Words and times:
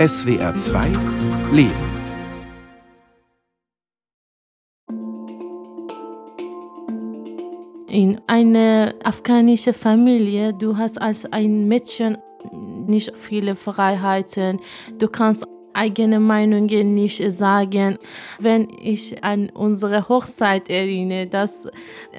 SWR 0.00 0.54
2 0.54 0.86
Leben. 1.52 1.74
In 7.86 8.18
eine 8.26 8.94
afghanische 9.04 9.74
Familie, 9.74 10.54
du 10.54 10.78
hast 10.78 10.98
als 11.02 11.30
ein 11.30 11.68
Mädchen 11.68 12.16
nicht 12.86 13.14
viele 13.14 13.54
Freiheiten. 13.54 14.60
Du 14.98 15.06
kannst 15.06 15.44
eigene 15.80 16.20
Meinungen 16.20 16.94
nicht 16.94 17.22
sagen. 17.32 17.98
Wenn 18.38 18.68
ich 18.82 19.24
an 19.24 19.50
unsere 19.54 20.08
Hochzeit 20.08 20.68
erinnere, 20.68 21.26
dass 21.26 21.66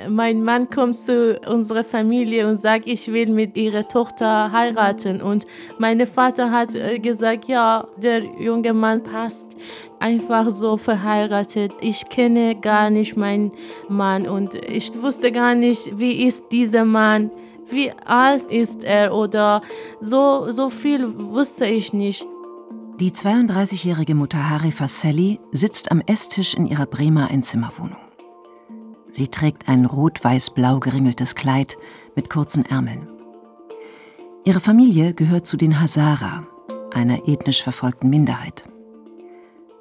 mein 0.09 0.43
Mann 0.43 0.69
kommt 0.69 0.95
zu 0.95 1.39
unserer 1.47 1.83
Familie 1.83 2.47
und 2.47 2.55
sagt, 2.55 2.87
ich 2.87 3.11
will 3.13 3.27
mit 3.27 3.55
ihrer 3.57 3.87
Tochter 3.87 4.51
heiraten 4.51 5.21
und 5.21 5.45
mein 5.77 6.05
Vater 6.07 6.49
hat 6.49 6.73
äh, 6.73 6.97
gesagt, 6.97 7.45
ja, 7.47 7.87
der 7.97 8.23
junge 8.39 8.73
Mann 8.73 9.03
passt 9.03 9.47
einfach 9.99 10.49
so 10.49 10.77
verheiratet. 10.77 11.71
Ich 11.81 12.09
kenne 12.09 12.55
gar 12.55 12.89
nicht 12.89 13.15
meinen 13.15 13.51
Mann 13.87 14.27
und 14.27 14.55
ich 14.55 14.91
wusste 14.99 15.31
gar 15.31 15.53
nicht, 15.53 15.99
wie 15.99 16.25
ist 16.25 16.45
dieser 16.51 16.85
Mann, 16.85 17.29
wie 17.69 17.91
alt 18.05 18.51
ist 18.51 18.83
er 18.83 19.13
oder 19.13 19.61
so, 19.99 20.51
so 20.51 20.69
viel 20.69 21.01
wusste 21.17 21.65
ich 21.65 21.93
nicht. 21.93 22.25
Die 23.01 23.09
32-jährige 23.09 24.13
Mutahari 24.13 24.71
Fasselli 24.71 25.39
sitzt 25.51 25.91
am 25.91 26.01
Esstisch 26.01 26.53
in 26.53 26.67
ihrer 26.67 26.85
Bremer 26.85 27.31
Einzimmerwohnung. 27.31 27.97
Sie 29.09 29.27
trägt 29.27 29.67
ein 29.67 29.87
rot-weiß-blau 29.87 30.79
geringeltes 30.79 31.33
Kleid 31.33 31.77
mit 32.15 32.29
kurzen 32.29 32.63
Ärmeln. 32.63 33.07
Ihre 34.45 34.59
Familie 34.59 35.15
gehört 35.15 35.47
zu 35.47 35.57
den 35.57 35.81
Hazara, 35.81 36.45
einer 36.93 37.27
ethnisch 37.27 37.63
verfolgten 37.63 38.11
Minderheit. 38.11 38.69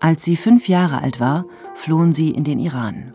Als 0.01 0.25
sie 0.25 0.37
fünf 0.37 0.67
Jahre 0.69 1.03
alt 1.03 1.21
war, 1.21 1.45
flohen 1.75 2.15
sie 2.15 2.31
in 2.31 2.45
den 2.45 2.59
Iran. 2.59 3.13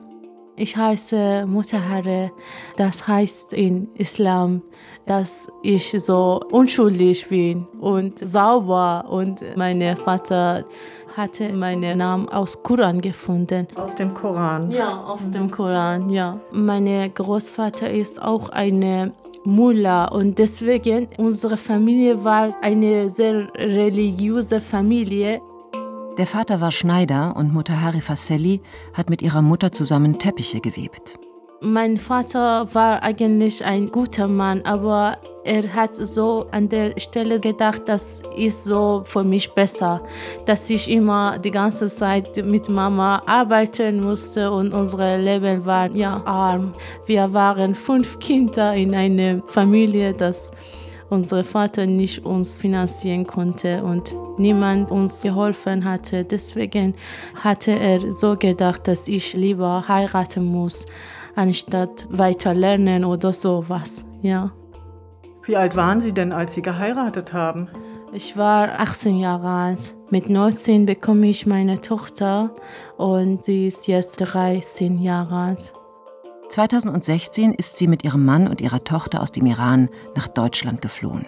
Ich 0.58 0.78
heiße 0.78 1.46
Mutahare, 1.48 2.32
das 2.78 3.06
heißt 3.06 3.52
in 3.52 3.90
Islam, 3.96 4.62
dass 5.06 5.50
ich 5.64 5.92
so 6.00 6.40
unschuldig 6.50 7.28
bin 7.28 7.68
und 7.82 8.26
sauber. 8.26 9.06
Und 9.10 9.44
mein 9.58 9.98
Vater 9.98 10.64
hatte 11.18 11.52
meinen 11.52 11.98
Namen 11.98 12.30
aus 12.30 12.62
Koran 12.64 13.02
gefunden. 13.02 13.68
Aus 13.76 13.96
dem 13.96 14.14
Koran? 14.14 14.72
Ja, 14.72 15.04
aus 15.04 15.30
dem 15.30 15.52
Koran, 15.52 16.10
ja. 16.10 16.40
Mein 16.52 17.14
Großvater 17.14 17.90
ist 17.90 18.22
auch 18.22 18.48
eine 18.50 19.12
Mullah 19.44 20.06
und 20.06 20.40
deswegen 20.40 21.08
unsere 21.18 21.58
Familie 21.58 22.24
war 22.24 22.56
eine 22.62 23.10
sehr 23.10 23.48
religiöse 23.56 24.60
Familie. 24.60 25.42
Der 26.18 26.26
Vater 26.26 26.62
war 26.62 26.72
Schneider 26.72 27.36
und 27.36 27.54
Mutter 27.54 27.82
Hari 27.82 28.00
Fasselli 28.00 28.62
hat 28.94 29.10
mit 29.10 29.22
ihrer 29.22 29.42
Mutter 29.42 29.74
zusammen 29.74 30.18
Teppiche 30.18 30.62
gewebt. 30.62 31.20
Mein 31.60 31.98
Vater 31.98 32.74
war 32.74 33.04
eigentlich 33.04 33.66
ein 33.66 33.92
guter 33.92 34.30
Mann, 34.30 34.62
aber 34.64 35.18
er 35.44 35.74
hat 35.74 35.94
so 35.94 36.48
an 36.52 36.70
der 36.70 36.98
Stelle 36.98 37.42
gedacht, 37.42 37.84
das 37.88 38.22
ist 38.38 38.64
so 38.64 39.02
für 39.04 39.26
mich 39.26 39.52
besser, 39.54 40.04
dass 40.46 40.70
ich 40.70 40.90
immer 40.90 41.38
die 41.38 41.52
ganze 41.52 41.88
Zeit 41.88 42.46
mit 42.46 42.70
Mama 42.70 43.22
arbeiten 43.26 44.00
musste 44.00 44.52
und 44.52 44.74
unser 44.74 45.18
Leben 45.18 45.66
war 45.66 45.92
ja 45.92 46.22
arm. 46.26 46.72
Wir 47.06 47.34
waren 47.34 47.76
fünf 47.76 48.20
Kinder 48.20 48.74
in 48.74 48.96
einer 48.96 49.42
Familie, 49.48 50.14
das 50.14 50.52
unser 51.10 51.44
Vater 51.44 51.86
nicht 51.86 52.26
uns 52.26 52.58
finanzieren 52.58 53.26
konnte 53.28 53.84
und 53.84 54.16
niemand 54.38 54.92
uns 54.92 55.22
geholfen 55.22 55.86
hatte. 55.86 56.24
Deswegen 56.24 56.96
hatte 57.44 57.72
er 57.72 58.14
so 58.14 58.36
gedacht, 58.38 58.88
dass 58.88 59.08
ich 59.08 59.34
lieber 59.34 59.88
heiraten 59.88 60.46
muss, 60.46 60.86
anstatt 61.36 62.08
weiter 62.10 62.54
lernen 62.54 63.06
oder 63.06 63.34
sowas. 63.34 64.06
Ja. 64.22 64.52
Wie 65.44 65.56
alt 65.56 65.76
waren 65.76 66.02
Sie 66.02 66.12
denn, 66.12 66.32
als 66.32 66.56
Sie 66.56 66.62
geheiratet 66.62 67.34
haben? 67.34 67.70
Ich 68.14 68.38
war 68.38 68.80
18 68.80 69.18
Jahre 69.18 69.50
alt. 69.50 69.94
Mit 70.10 70.30
19 70.30 70.86
bekomme 70.86 71.28
ich 71.28 71.46
meine 71.46 71.82
Tochter 71.82 72.56
und 72.98 73.44
sie 73.44 73.68
ist 73.68 73.88
jetzt 73.88 74.18
13 74.18 75.00
Jahre 75.00 75.36
alt. 75.36 75.74
2016 76.56 77.54
ist 77.54 77.76
sie 77.76 77.86
mit 77.86 78.06
ihrem 78.06 78.24
Mann 78.24 78.48
und 78.48 78.62
ihrer 78.62 78.82
Tochter 78.82 79.22
aus 79.22 79.34
dem 79.34 79.46
Iran 79.46 79.90
nach 80.16 80.30
Deutschland 80.30 80.82
geflohen. 80.82 81.26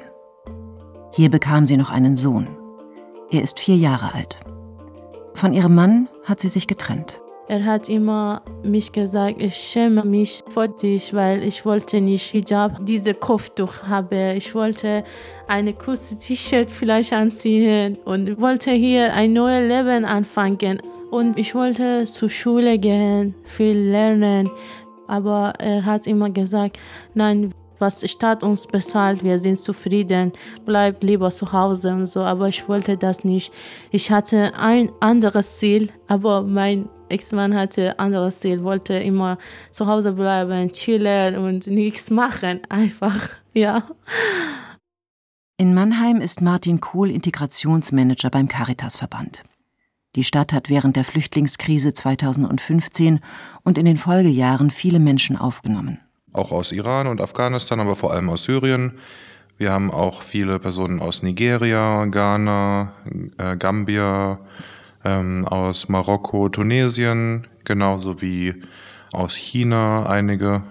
Hier 1.12 1.30
bekam 1.30 1.66
sie 1.66 1.76
noch 1.76 1.92
einen 1.92 2.16
Sohn. 2.16 2.48
Er 3.30 3.42
ist 3.42 3.60
vier 3.60 3.76
Jahre 3.76 4.14
alt. 4.14 4.40
Von 5.34 5.52
ihrem 5.52 5.76
Mann 5.76 6.08
hat 6.24 6.40
sie 6.40 6.48
sich 6.48 6.66
getrennt. 6.66 7.22
Er 7.50 7.66
hat 7.66 7.90
immer 7.90 8.42
mich 8.64 8.94
gesagt, 8.94 9.42
ich 9.42 9.56
schäme 9.56 10.06
mich 10.06 10.46
vor 10.48 10.70
dich, 10.70 11.14
weil 11.14 11.44
ich 11.44 11.66
wollte 11.66 12.00
nicht 12.00 12.32
Hijab, 12.32 12.86
diese 12.86 13.14
Kopftuch 13.14 13.84
habe. 13.84 14.32
Ich 14.38 14.56
wollte 14.56 15.04
eine 15.50 15.74
kurze 15.74 16.18
T-Shirt 16.18 16.72
vielleicht 16.72 17.12
anziehen 17.12 17.98
und 18.06 18.40
wollte 18.40 18.72
hier 18.72 19.14
ein 19.14 19.34
neues 19.34 19.68
Leben 19.68 20.06
anfangen. 20.06 20.82
Und 21.12 21.38
ich 21.38 21.54
wollte 21.54 22.06
zur 22.06 22.30
Schule 22.30 22.80
gehen, 22.80 23.36
viel 23.44 23.78
lernen. 23.78 24.50
Aber 25.08 25.54
er 25.60 25.86
hat 25.86 26.08
immer 26.08 26.30
gesagt, 26.30 26.78
nein, 27.14 27.50
was 27.80 28.00
die 28.00 28.08
Stadt 28.08 28.44
uns 28.44 28.68
bezahlt, 28.68 29.24
wir 29.24 29.38
sind 29.40 29.60
zufrieden, 29.60 30.34
bleib 30.66 31.04
lieber 31.04 31.30
zu 31.30 31.52
Hause 31.52 31.92
und 31.94 32.06
so. 32.06 32.22
Aber 32.22 32.48
ich 32.48 32.68
wollte 32.68 32.98
das 32.98 33.24
nicht. 33.24 33.54
Ich 33.92 34.12
hatte 34.12 34.54
ein 34.58 34.92
anderes 35.00 35.60
Ziel, 35.60 35.92
aber 36.08 36.42
mein 36.42 36.90
Ex-Mann 37.10 37.56
hatte 37.56 37.92
ein 37.92 38.00
anderes 38.00 38.40
Ziel, 38.40 38.64
wollte 38.64 38.94
immer 38.94 39.38
zu 39.72 39.88
Hause 39.88 40.14
bleiben, 40.14 40.72
chillen 40.72 41.38
und 41.38 41.68
nichts 41.68 42.10
machen, 42.10 42.62
einfach, 42.70 43.30
ja. 43.54 43.84
In 45.60 45.74
Mannheim 45.74 46.22
ist 46.22 46.42
Martin 46.42 46.82
Kohl 46.82 47.10
Integrationsmanager 47.10 48.30
beim 48.30 48.48
Caritasverband. 48.48 49.44
Die 50.18 50.24
Stadt 50.24 50.52
hat 50.52 50.72
während 50.72 50.96
der 50.96 51.04
Flüchtlingskrise 51.04 51.94
2015 51.94 53.20
und 53.64 53.78
in 53.78 53.86
den 53.86 53.98
Folgejahren 53.98 54.72
viele 54.72 55.00
Menschen 55.00 55.38
aufgenommen. 55.38 56.00
Auch 56.34 56.52
aus 56.52 56.72
Iran 56.72 57.06
und 57.06 57.22
Afghanistan, 57.22 57.80
aber 57.80 57.96
vor 57.96 58.12
allem 58.12 58.28
aus 58.30 58.46
Syrien. 58.46 58.94
Wir 59.60 59.72
haben 59.72 59.92
auch 59.92 60.24
viele 60.24 60.58
Personen 60.58 61.02
aus 61.02 61.22
Nigeria, 61.22 62.06
Ghana, 62.06 62.94
äh, 63.38 63.58
Gambia, 63.58 64.40
ähm, 65.06 65.46
aus 65.46 65.88
Marokko, 65.88 66.50
Tunesien, 66.50 67.46
genauso 67.64 68.20
wie 68.20 68.56
aus 69.12 69.36
China 69.36 70.06
einige. 70.06 70.64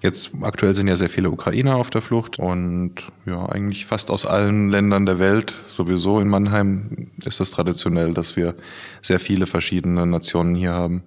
Jetzt 0.00 0.32
aktuell 0.42 0.74
sind 0.74 0.88
ja 0.88 0.96
sehr 0.96 1.08
viele 1.08 1.30
Ukrainer 1.30 1.76
auf 1.76 1.90
der 1.90 2.02
Flucht 2.02 2.38
und 2.38 2.94
ja, 3.26 3.46
eigentlich 3.46 3.86
fast 3.86 4.10
aus 4.10 4.26
allen 4.26 4.70
Ländern 4.70 5.06
der 5.06 5.18
Welt. 5.18 5.54
Sowieso 5.66 6.20
in 6.20 6.28
Mannheim 6.28 7.10
ist 7.24 7.40
es 7.40 7.50
traditionell, 7.50 8.14
dass 8.14 8.36
wir 8.36 8.54
sehr 9.02 9.20
viele 9.20 9.46
verschiedene 9.46 10.06
Nationen 10.06 10.54
hier 10.54 10.72
haben. 10.72 11.02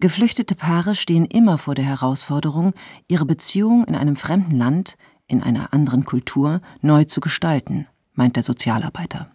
Geflüchtete 0.00 0.54
Paare 0.54 0.94
stehen 0.94 1.24
immer 1.24 1.56
vor 1.56 1.74
der 1.74 1.84
Herausforderung, 1.84 2.74
ihre 3.08 3.24
Beziehung 3.24 3.84
in 3.84 3.94
einem 3.94 4.16
fremden 4.16 4.56
Land, 4.56 4.96
in 5.26 5.42
einer 5.42 5.72
anderen 5.72 6.04
Kultur 6.04 6.60
neu 6.82 7.04
zu 7.04 7.20
gestalten, 7.20 7.86
meint 8.12 8.36
der 8.36 8.42
Sozialarbeiter. 8.42 9.33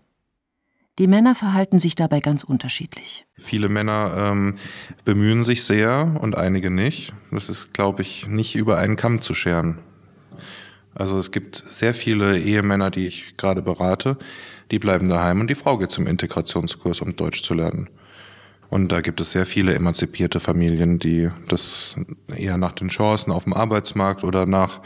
Die 1.00 1.08
Männer 1.08 1.34
verhalten 1.34 1.80
sich 1.80 1.96
dabei 1.96 2.20
ganz 2.20 2.44
unterschiedlich. 2.44 3.26
Viele 3.38 3.70
Männer 3.70 4.14
ähm, 4.18 4.56
bemühen 5.06 5.46
sich 5.46 5.64
sehr 5.64 6.18
und 6.20 6.38
einige 6.38 6.70
nicht. 6.70 7.14
Das 7.32 7.50
ist, 7.50 7.74
glaube 7.74 8.02
ich, 8.02 8.28
nicht 8.28 8.56
über 8.56 8.78
einen 8.78 8.98
Kamm 8.98 9.22
zu 9.22 9.34
scheren. 9.34 9.80
Also 10.94 11.18
es 11.18 11.32
gibt 11.32 11.64
sehr 11.70 11.94
viele 11.94 12.38
Ehemänner, 12.38 12.92
die 12.92 13.08
ich 13.08 13.38
gerade 13.38 13.62
berate, 13.62 14.18
die 14.72 14.80
bleiben 14.80 15.08
daheim 15.08 15.40
und 15.40 15.50
die 15.50 15.56
Frau 15.56 15.78
geht 15.78 15.92
zum 15.92 16.06
Integrationskurs, 16.06 17.00
um 17.00 17.16
Deutsch 17.16 17.44
zu 17.44 17.54
lernen. 17.54 17.90
Und 18.70 18.92
da 18.92 19.00
gibt 19.00 19.22
es 19.22 19.32
sehr 19.32 19.46
viele 19.46 19.74
emanzipierte 19.74 20.42
Familien, 20.42 21.00
die 21.00 21.30
das 21.48 21.96
eher 22.28 22.58
nach 22.58 22.74
den 22.74 22.90
Chancen 22.90 23.32
auf 23.32 23.46
dem 23.46 23.54
Arbeitsmarkt 23.54 24.26
oder 24.26 24.46
nach 24.46 24.82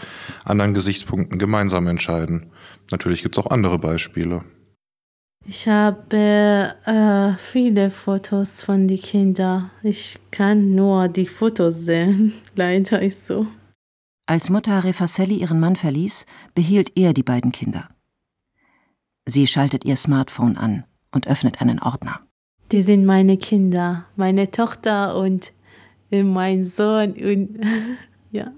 anderen 0.46 0.76
Gesichtspunkten 0.76 1.40
gemeinsam 1.40 1.88
entscheiden. 1.88 2.52
Natürlich 2.92 3.24
gibt 3.24 3.36
es 3.36 3.44
auch 3.44 3.50
andere 3.50 3.80
Beispiele. 3.80 4.44
Ich 5.46 5.68
habe 5.68 6.76
äh, 6.86 7.38
viele 7.38 7.92
Fotos 7.92 8.62
von 8.62 8.88
den 8.88 9.00
Kindern. 9.00 9.72
Ich 9.84 10.18
kann 10.32 10.74
nur 10.74 11.10
die 11.10 11.26
Fotos 11.26 11.82
sehen. 11.82 12.34
Leider 12.56 13.02
ist 13.02 13.28
so. 13.28 13.48
Als 14.26 14.50
Mutter 14.50 14.86
Refasselli 14.86 15.36
ihren 15.36 15.60
Mann 15.60 15.76
verließ, 15.76 16.26
behielt 16.56 16.94
er 16.96 17.14
die 17.14 17.24
beiden 17.24 17.52
Kinder. 17.52 17.90
Sie 19.26 19.46
schaltet 19.48 19.84
ihr 19.84 19.98
Smartphone 19.98 20.58
an 20.58 20.86
und 21.14 21.28
öffnet 21.28 21.62
einen 21.62 21.80
Ordner. 21.80 22.22
Die 22.72 22.82
sind 22.82 23.06
meine 23.06 23.38
Kinder, 23.38 24.06
meine 24.16 24.50
Tochter 24.50 25.18
und 25.18 25.52
mein 26.10 26.64
Sohn 26.64 27.14
und 27.14 27.60
ja. 28.32 28.52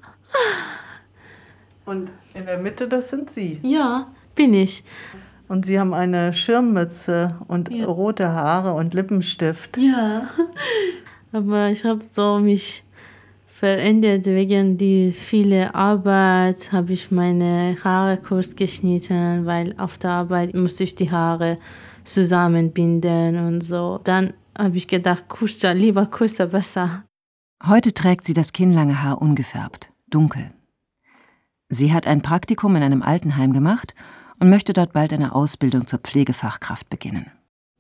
Und 1.86 2.10
in 2.36 2.46
der 2.46 2.60
Mitte, 2.60 2.88
das 2.88 3.10
sind 3.10 3.32
Sie. 3.32 3.60
Ja, 3.64 4.14
bin 4.36 4.54
ich. 4.54 4.84
Und 5.48 5.66
Sie 5.66 5.80
haben 5.80 5.94
eine 5.94 6.34
Schirmmütze 6.34 7.36
und 7.48 7.70
Ja. 7.72 7.86
rote 7.86 8.30
Haare 8.30 8.74
und 8.74 8.94
Lippenstift. 8.94 9.78
Ja, 9.78 10.28
aber 11.32 11.70
ich 11.70 11.84
habe 11.86 12.04
so 12.10 12.40
mich 12.40 12.84
verändert 13.48 14.26
wegen 14.26 14.78
die 14.78 15.12
viele 15.12 15.74
Arbeit 15.76 16.72
habe 16.74 16.94
ich 16.94 17.10
meine 17.12 17.78
Haare 17.84 18.18
kurz 18.18 18.56
geschnitten, 18.56 19.46
weil 19.46 19.74
auf 19.78 19.98
der 19.98 20.12
Arbeit 20.12 20.54
musste 20.54 20.84
ich 20.84 20.96
die 20.96 21.10
Haare 21.12 21.58
zusammenbinden 22.04 23.38
und 23.48 23.62
so. 23.62 24.00
Dann 24.04 24.34
habe 24.58 24.76
ich 24.78 24.88
gedacht, 24.88 25.28
kurzer, 25.30 25.74
lieber 25.74 26.06
kurzer 26.06 26.48
besser. 26.48 27.04
Heute 27.66 27.94
trägt 27.94 28.26
sie 28.26 28.34
das 28.34 28.52
kinnlange 28.52 29.04
Haar 29.04 29.22
ungefärbt, 29.22 29.92
dunkel. 30.10 30.52
Sie 31.70 31.94
hat 31.94 32.08
ein 32.08 32.22
Praktikum 32.22 32.76
in 32.76 32.84
einem 32.84 33.02
Altenheim 33.02 33.54
gemacht 33.54 33.96
und 34.40 34.50
möchte 34.50 34.74
dort 34.74 34.94
bald 34.94 35.14
eine 35.14 35.34
Ausbildung 35.34 35.88
zur 35.88 36.00
Pflegefachkraft 36.00 36.90
beginnen. 36.90 37.32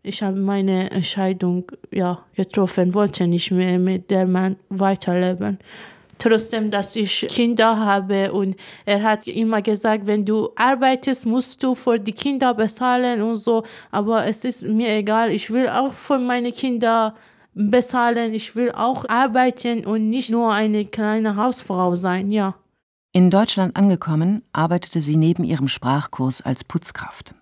Ich 0.03 0.21
habe 0.21 0.37
meine 0.37 0.91
Entscheidung 0.91 1.65
ja, 1.91 2.19
getroffen, 2.35 2.93
wollte 2.93 3.25
nicht 3.25 3.49
mehr 3.51 3.79
mit 3.79 4.11
der 4.11 4.27
Mann 4.27 4.55
weiterleben. 4.69 5.57
Trotzdem, 6.17 6.71
dass 6.71 6.95
ich 6.95 7.27
Kinder 7.27 7.77
habe 7.77 8.31
und 8.31 8.55
er 8.85 9.03
hat 9.03 9.27
immer 9.27 9.61
gesagt, 9.61 10.07
wenn 10.07 10.23
du 10.23 10.49
arbeitest, 10.55 11.25
musst 11.25 11.61
du 11.61 11.75
für 11.75 11.99
die 11.99 12.13
Kinder 12.13 12.53
bezahlen 12.53 13.21
und 13.21 13.35
so. 13.37 13.63
Aber 13.91 14.25
es 14.25 14.45
ist 14.45 14.63
mir 14.63 14.95
egal, 14.95 15.31
ich 15.31 15.49
will 15.49 15.67
auch 15.67 15.91
für 15.91 16.19
meine 16.19 16.51
Kinder 16.51 17.15
bezahlen, 17.53 18.33
ich 18.33 18.55
will 18.55 18.71
auch 18.71 19.09
arbeiten 19.09 19.85
und 19.85 20.09
nicht 20.09 20.29
nur 20.29 20.53
eine 20.53 20.85
kleine 20.85 21.35
Hausfrau 21.35 21.95
sein, 21.95 22.31
ja. 22.31 22.55
In 23.15 23.29
Deutschland 23.29 23.77
angekommen, 23.77 24.43
arbeitete 24.51 24.99
sie 24.99 25.15
neben 25.15 25.45
ihrem 25.45 25.69
Sprachkurs 25.69 26.41
als 26.41 26.65
Putzkraft. 26.65 27.33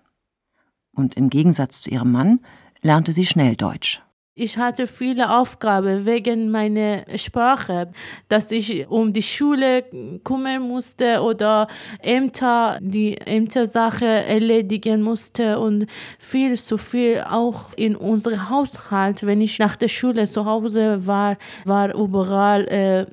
Und 0.92 1.16
im 1.16 1.30
Gegensatz 1.30 1.82
zu 1.82 1.90
ihrem 1.90 2.12
Mann 2.12 2.38
lernte 2.80 3.12
sie 3.12 3.26
schnell 3.26 3.56
Deutsch. 3.56 4.00
Ich 4.36 4.58
hatte 4.58 4.88
viele 4.88 5.30
Aufgaben 5.38 6.06
wegen 6.06 6.50
meiner 6.50 7.04
Sprache, 7.14 7.92
dass 8.28 8.50
ich 8.50 8.88
um 8.88 9.12
die 9.12 9.22
Schule 9.22 9.84
kümmern 10.24 10.60
musste 10.60 11.22
oder 11.22 11.68
Ämter, 12.00 12.80
die 12.82 13.16
Ämtersache 13.16 14.04
erledigen 14.04 15.02
musste 15.02 15.60
und 15.60 15.86
viel 16.18 16.58
zu 16.58 16.78
viel 16.78 17.22
auch 17.30 17.72
in 17.76 17.94
unserem 17.94 18.50
Haushalt. 18.50 19.24
Wenn 19.24 19.40
ich 19.40 19.60
nach 19.60 19.76
der 19.76 19.86
Schule 19.86 20.24
zu 20.24 20.44
Hause 20.44 21.06
war, 21.06 21.36
war 21.64 21.94
überall 21.94 22.66
äh, 22.66 23.06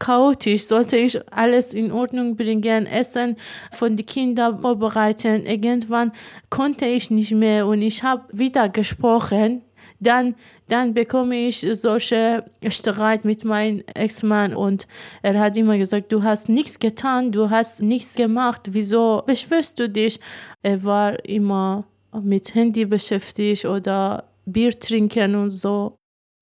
chaotisch. 0.00 0.64
Sollte 0.64 0.96
ich 0.96 1.20
alles 1.32 1.72
in 1.72 1.92
Ordnung 1.92 2.34
bringen, 2.36 2.86
Essen 2.86 3.36
von 3.70 3.96
den 3.96 4.06
Kindern 4.06 4.60
vorbereiten. 4.60 5.46
Irgendwann 5.46 6.10
konnte 6.50 6.86
ich 6.86 7.12
nicht 7.12 7.30
mehr 7.30 7.64
und 7.68 7.80
ich 7.80 8.02
habe 8.02 8.24
wieder 8.32 8.68
gesprochen 8.68 9.62
dann, 10.06 10.34
dann 10.68 10.94
bekomme 10.94 11.36
ich 11.36 11.66
solche 11.72 12.44
Streit 12.68 13.24
mit 13.24 13.44
meinem 13.44 13.82
Ex-Mann 13.94 14.54
und 14.54 14.86
er 15.22 15.38
hat 15.40 15.56
immer 15.56 15.78
gesagt, 15.78 16.12
du 16.12 16.22
hast 16.22 16.48
nichts 16.48 16.78
getan, 16.78 17.32
du 17.32 17.50
hast 17.50 17.82
nichts 17.82 18.14
gemacht, 18.14 18.62
wieso 18.70 19.22
beschwerst 19.26 19.78
du 19.78 19.88
dich? 19.88 20.20
Er 20.62 20.84
war 20.84 21.24
immer 21.24 21.84
mit 22.22 22.54
Handy 22.54 22.84
beschäftigt 22.84 23.64
oder 23.64 24.24
Bier 24.46 24.78
trinken 24.78 25.34
und 25.34 25.50
so. 25.50 25.96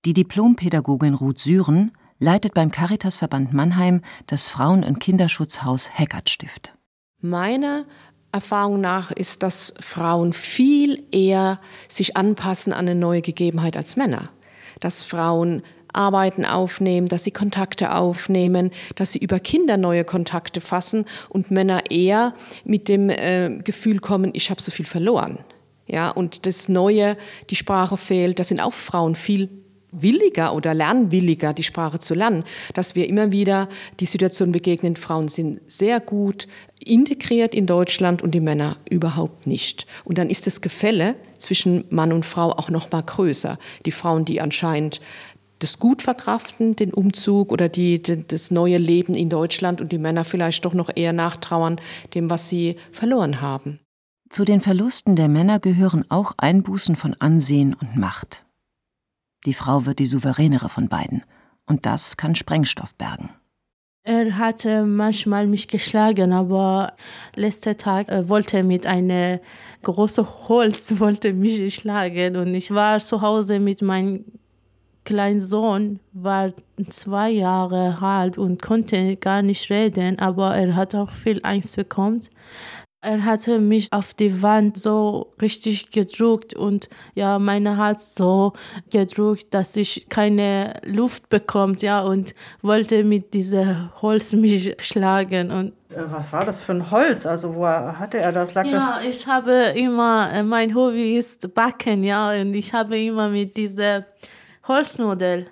Die 0.05 0.13
Diplompädagogin 0.13 1.13
Ruth 1.13 1.39
Süren 1.39 1.91
leitet 2.19 2.53
beim 2.53 2.71
Caritasverband 2.71 3.53
Mannheim 3.53 4.01
das 4.27 4.49
Frauen- 4.49 4.83
und 4.83 4.99
Kinderschutzhaus 4.99 5.97
Heckert 5.97 6.29
Stift. 6.29 6.75
Meiner 7.21 7.85
Erfahrung 8.33 8.81
nach 8.81 9.11
ist, 9.11 9.43
dass 9.43 9.73
Frauen 9.79 10.33
viel 10.33 11.03
eher 11.11 11.59
sich 11.87 12.17
anpassen 12.17 12.73
an 12.73 12.87
eine 12.87 12.95
neue 12.95 13.21
Gegebenheit 13.21 13.77
als 13.77 13.95
Männer. 13.95 14.29
Dass 14.79 15.03
Frauen 15.03 15.61
Arbeiten 15.93 16.43
aufnehmen, 16.43 17.05
dass 17.05 17.23
sie 17.23 17.31
Kontakte 17.31 17.93
aufnehmen, 17.93 18.71
dass 18.95 19.11
sie 19.11 19.19
über 19.19 19.39
Kinder 19.39 19.77
neue 19.77 20.03
Kontakte 20.03 20.59
fassen 20.59 21.05
und 21.29 21.51
Männer 21.51 21.91
eher 21.91 22.33
mit 22.65 22.87
dem 22.87 23.11
äh, 23.11 23.59
Gefühl 23.63 23.99
kommen, 23.99 24.31
ich 24.33 24.49
habe 24.49 24.61
so 24.61 24.71
viel 24.71 24.85
verloren. 24.85 25.37
Ja, 25.85 26.09
und 26.09 26.47
das 26.47 26.69
Neue, 26.69 27.17
die 27.51 27.55
Sprache 27.55 27.97
fehlt, 27.97 28.39
da 28.39 28.43
sind 28.43 28.59
auch 28.59 28.73
Frauen 28.73 29.15
viel 29.15 29.62
williger 29.93 30.53
oder 30.53 30.73
lernwilliger, 30.73 31.53
die 31.53 31.63
Sprache 31.63 31.99
zu 31.99 32.13
lernen, 32.13 32.43
dass 32.73 32.95
wir 32.95 33.07
immer 33.07 33.31
wieder 33.31 33.69
die 33.99 34.05
Situation 34.05 34.51
begegnen, 34.51 34.95
Frauen 34.95 35.27
sind 35.27 35.61
sehr 35.67 35.99
gut 35.99 36.47
integriert 36.79 37.55
in 37.55 37.65
Deutschland 37.65 38.21
und 38.21 38.31
die 38.31 38.41
Männer 38.41 38.77
überhaupt 38.89 39.47
nicht. 39.47 39.87
Und 40.03 40.17
dann 40.17 40.29
ist 40.29 40.47
das 40.47 40.61
Gefälle 40.61 41.15
zwischen 41.37 41.85
Mann 41.89 42.11
und 42.11 42.25
Frau 42.25 42.51
auch 42.51 42.69
noch 42.69 42.91
mal 42.91 43.03
größer. 43.03 43.57
Die 43.85 43.91
Frauen, 43.91 44.25
die 44.25 44.41
anscheinend 44.41 44.99
das 45.59 45.79
gut 45.79 46.01
verkraften, 46.01 46.75
den 46.75 46.93
Umzug 46.93 47.51
oder 47.51 47.69
die, 47.69 48.01
das 48.01 48.51
neue 48.51 48.77
Leben 48.77 49.15
in 49.15 49.29
Deutschland 49.29 49.79
und 49.79 49.91
die 49.91 49.97
Männer 49.97 50.25
vielleicht 50.25 50.65
doch 50.65 50.73
noch 50.73 50.89
eher 50.93 51.13
nachtrauern 51.13 51.79
dem, 52.13 52.29
was 52.29 52.49
sie 52.49 52.75
verloren 52.91 53.41
haben. 53.41 53.79
Zu 54.29 54.45
den 54.45 54.61
Verlusten 54.61 55.15
der 55.15 55.29
Männer 55.29 55.59
gehören 55.59 56.05
auch 56.09 56.33
Einbußen 56.37 56.95
von 56.95 57.15
Ansehen 57.19 57.75
und 57.79 57.95
Macht. 57.95 58.45
Die 59.45 59.53
Frau 59.53 59.85
wird 59.85 59.99
die 59.99 60.05
souveränere 60.05 60.69
von 60.69 60.87
beiden. 60.87 61.23
Und 61.65 61.85
das 61.85 62.17
kann 62.17 62.35
Sprengstoff 62.35 62.95
bergen. 62.95 63.29
Er 64.05 64.37
hatte 64.37 64.83
manchmal 64.83 65.47
mich 65.47 65.69
geschlagen, 65.69 66.33
aber 66.33 66.93
letzter 67.35 67.77
Tag 67.77 68.09
äh, 68.09 68.27
wollte 68.27 68.57
er 68.57 68.63
mit 68.63 68.85
einem 68.85 69.39
großen 69.81 70.27
Holz 70.49 70.93
wollte 70.99 71.33
mich 71.33 71.73
schlagen 71.75 72.35
und 72.35 72.53
ich 72.53 72.71
war 72.71 72.99
zu 72.99 73.21
Hause 73.21 73.61
mit 73.61 73.81
meinem 73.81 74.25
kleinen 75.05 75.39
Sohn, 75.39 75.99
war 76.11 76.51
zwei 76.89 77.29
Jahre 77.29 78.01
alt 78.01 78.37
und 78.37 78.61
konnte 78.61 79.15
gar 79.15 79.41
nicht 79.41 79.69
reden, 79.69 80.19
aber 80.19 80.55
er 80.55 80.75
hat 80.75 80.95
auch 80.95 81.11
viel 81.11 81.39
Angst 81.43 81.77
bekommen. 81.77 82.21
Er 83.03 83.25
hatte 83.25 83.59
mich 83.59 83.89
auf 83.91 84.13
die 84.13 84.41
Wand 84.41 84.77
so 84.77 85.33
richtig 85.41 85.91
gedrückt 85.91 86.53
und 86.53 86.89
ja, 87.15 87.37
meine 87.37 87.75
Hals 87.75 88.15
so 88.15 88.53
gedrückt, 88.91 89.47
dass 89.53 89.75
ich 89.75 90.07
keine 90.07 90.75
Luft 90.85 91.27
bekommt, 91.27 91.81
ja, 91.81 92.01
und 92.01 92.33
wollte 92.61 93.03
mit 93.03 93.33
dieser 93.33 93.91
Holz 94.01 94.31
mich 94.33 94.75
schlagen 94.79 95.51
und 95.51 95.73
Äh, 95.89 96.03
Was 96.09 96.31
war 96.33 96.45
das 96.45 96.63
für 96.63 96.71
ein 96.71 96.89
Holz? 96.91 97.25
Also 97.25 97.53
wo 97.55 97.67
hatte 97.67 98.17
er 98.19 98.31
das? 98.31 98.53
Lag 98.53 98.65
ja, 98.65 98.99
ich 99.07 99.27
habe 99.27 99.73
immer, 99.75 100.31
äh, 100.33 100.41
mein 100.43 100.73
Hobby 100.73 101.17
ist 101.17 101.53
Backen, 101.53 102.03
ja, 102.03 102.31
und 102.31 102.53
ich 102.53 102.73
habe 102.73 102.97
immer 102.97 103.29
mit 103.29 103.57
dieser 103.57 104.05
Holznudel. 104.67 105.47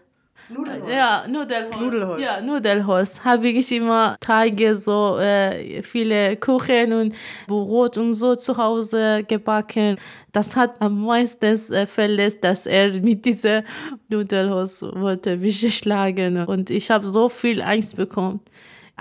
Nudelholz. 0.51 0.93
Ja, 0.93 1.25
Nudelholz. 1.27 1.79
Nudelholz. 1.79 2.21
Ja, 2.21 2.41
Nudelholz. 2.41 3.23
Habe 3.23 3.49
ich 3.49 3.71
immer 3.71 4.17
Teige, 4.19 4.75
so 4.75 5.17
äh, 5.17 5.81
viele 5.81 6.35
Kuchen 6.37 6.93
und 6.93 7.15
Brot 7.47 7.97
und 7.97 8.13
so 8.13 8.35
zu 8.35 8.57
Hause 8.57 9.23
gebacken. 9.27 9.97
Das 10.31 10.55
hat 10.55 10.81
am 10.81 11.03
meisten 11.05 11.45
äh, 11.73 11.85
verletzt, 11.85 12.43
dass 12.43 12.65
er 12.65 12.99
mit 13.01 13.25
dieser 13.25 13.63
Nudelholz 14.09 14.81
wollte 14.81 15.37
mich 15.37 15.75
schlagen. 15.75 16.45
Und 16.45 16.69
ich 16.69 16.91
habe 16.91 17.07
so 17.07 17.29
viel 17.29 17.61
Angst 17.61 17.95
bekommen. 17.95 18.41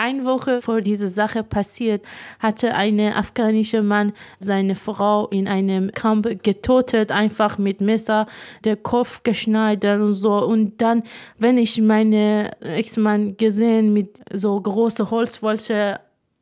Eine 0.00 0.25
Woche 0.25 0.62
vor 0.62 0.80
dieser 0.80 1.09
Sache 1.09 1.45
passiert, 1.45 2.02
hatte 2.38 2.75
ein 2.75 2.99
afghanischer 2.99 3.83
Mann 3.83 4.14
seine 4.38 4.75
Frau 4.75 5.28
in 5.28 5.47
einem 5.47 5.92
Camp 5.92 6.42
getötet, 6.42 7.12
einfach 7.12 7.59
mit 7.59 7.83
Messer 7.83 8.26
der 8.64 8.76
Kopf 8.76 9.25
geschneidert 9.25 10.00
und 10.00 10.14
so. 10.14 10.42
Und 10.42 10.80
dann, 10.80 11.02
wenn 11.37 11.59
ich 11.59 11.78
meinen 11.83 12.47
Ex-Mann 12.62 13.37
gesehen 13.37 13.92
mit 13.92 14.23
so 14.33 14.59
große 14.59 15.11
Holzwolche 15.11 16.00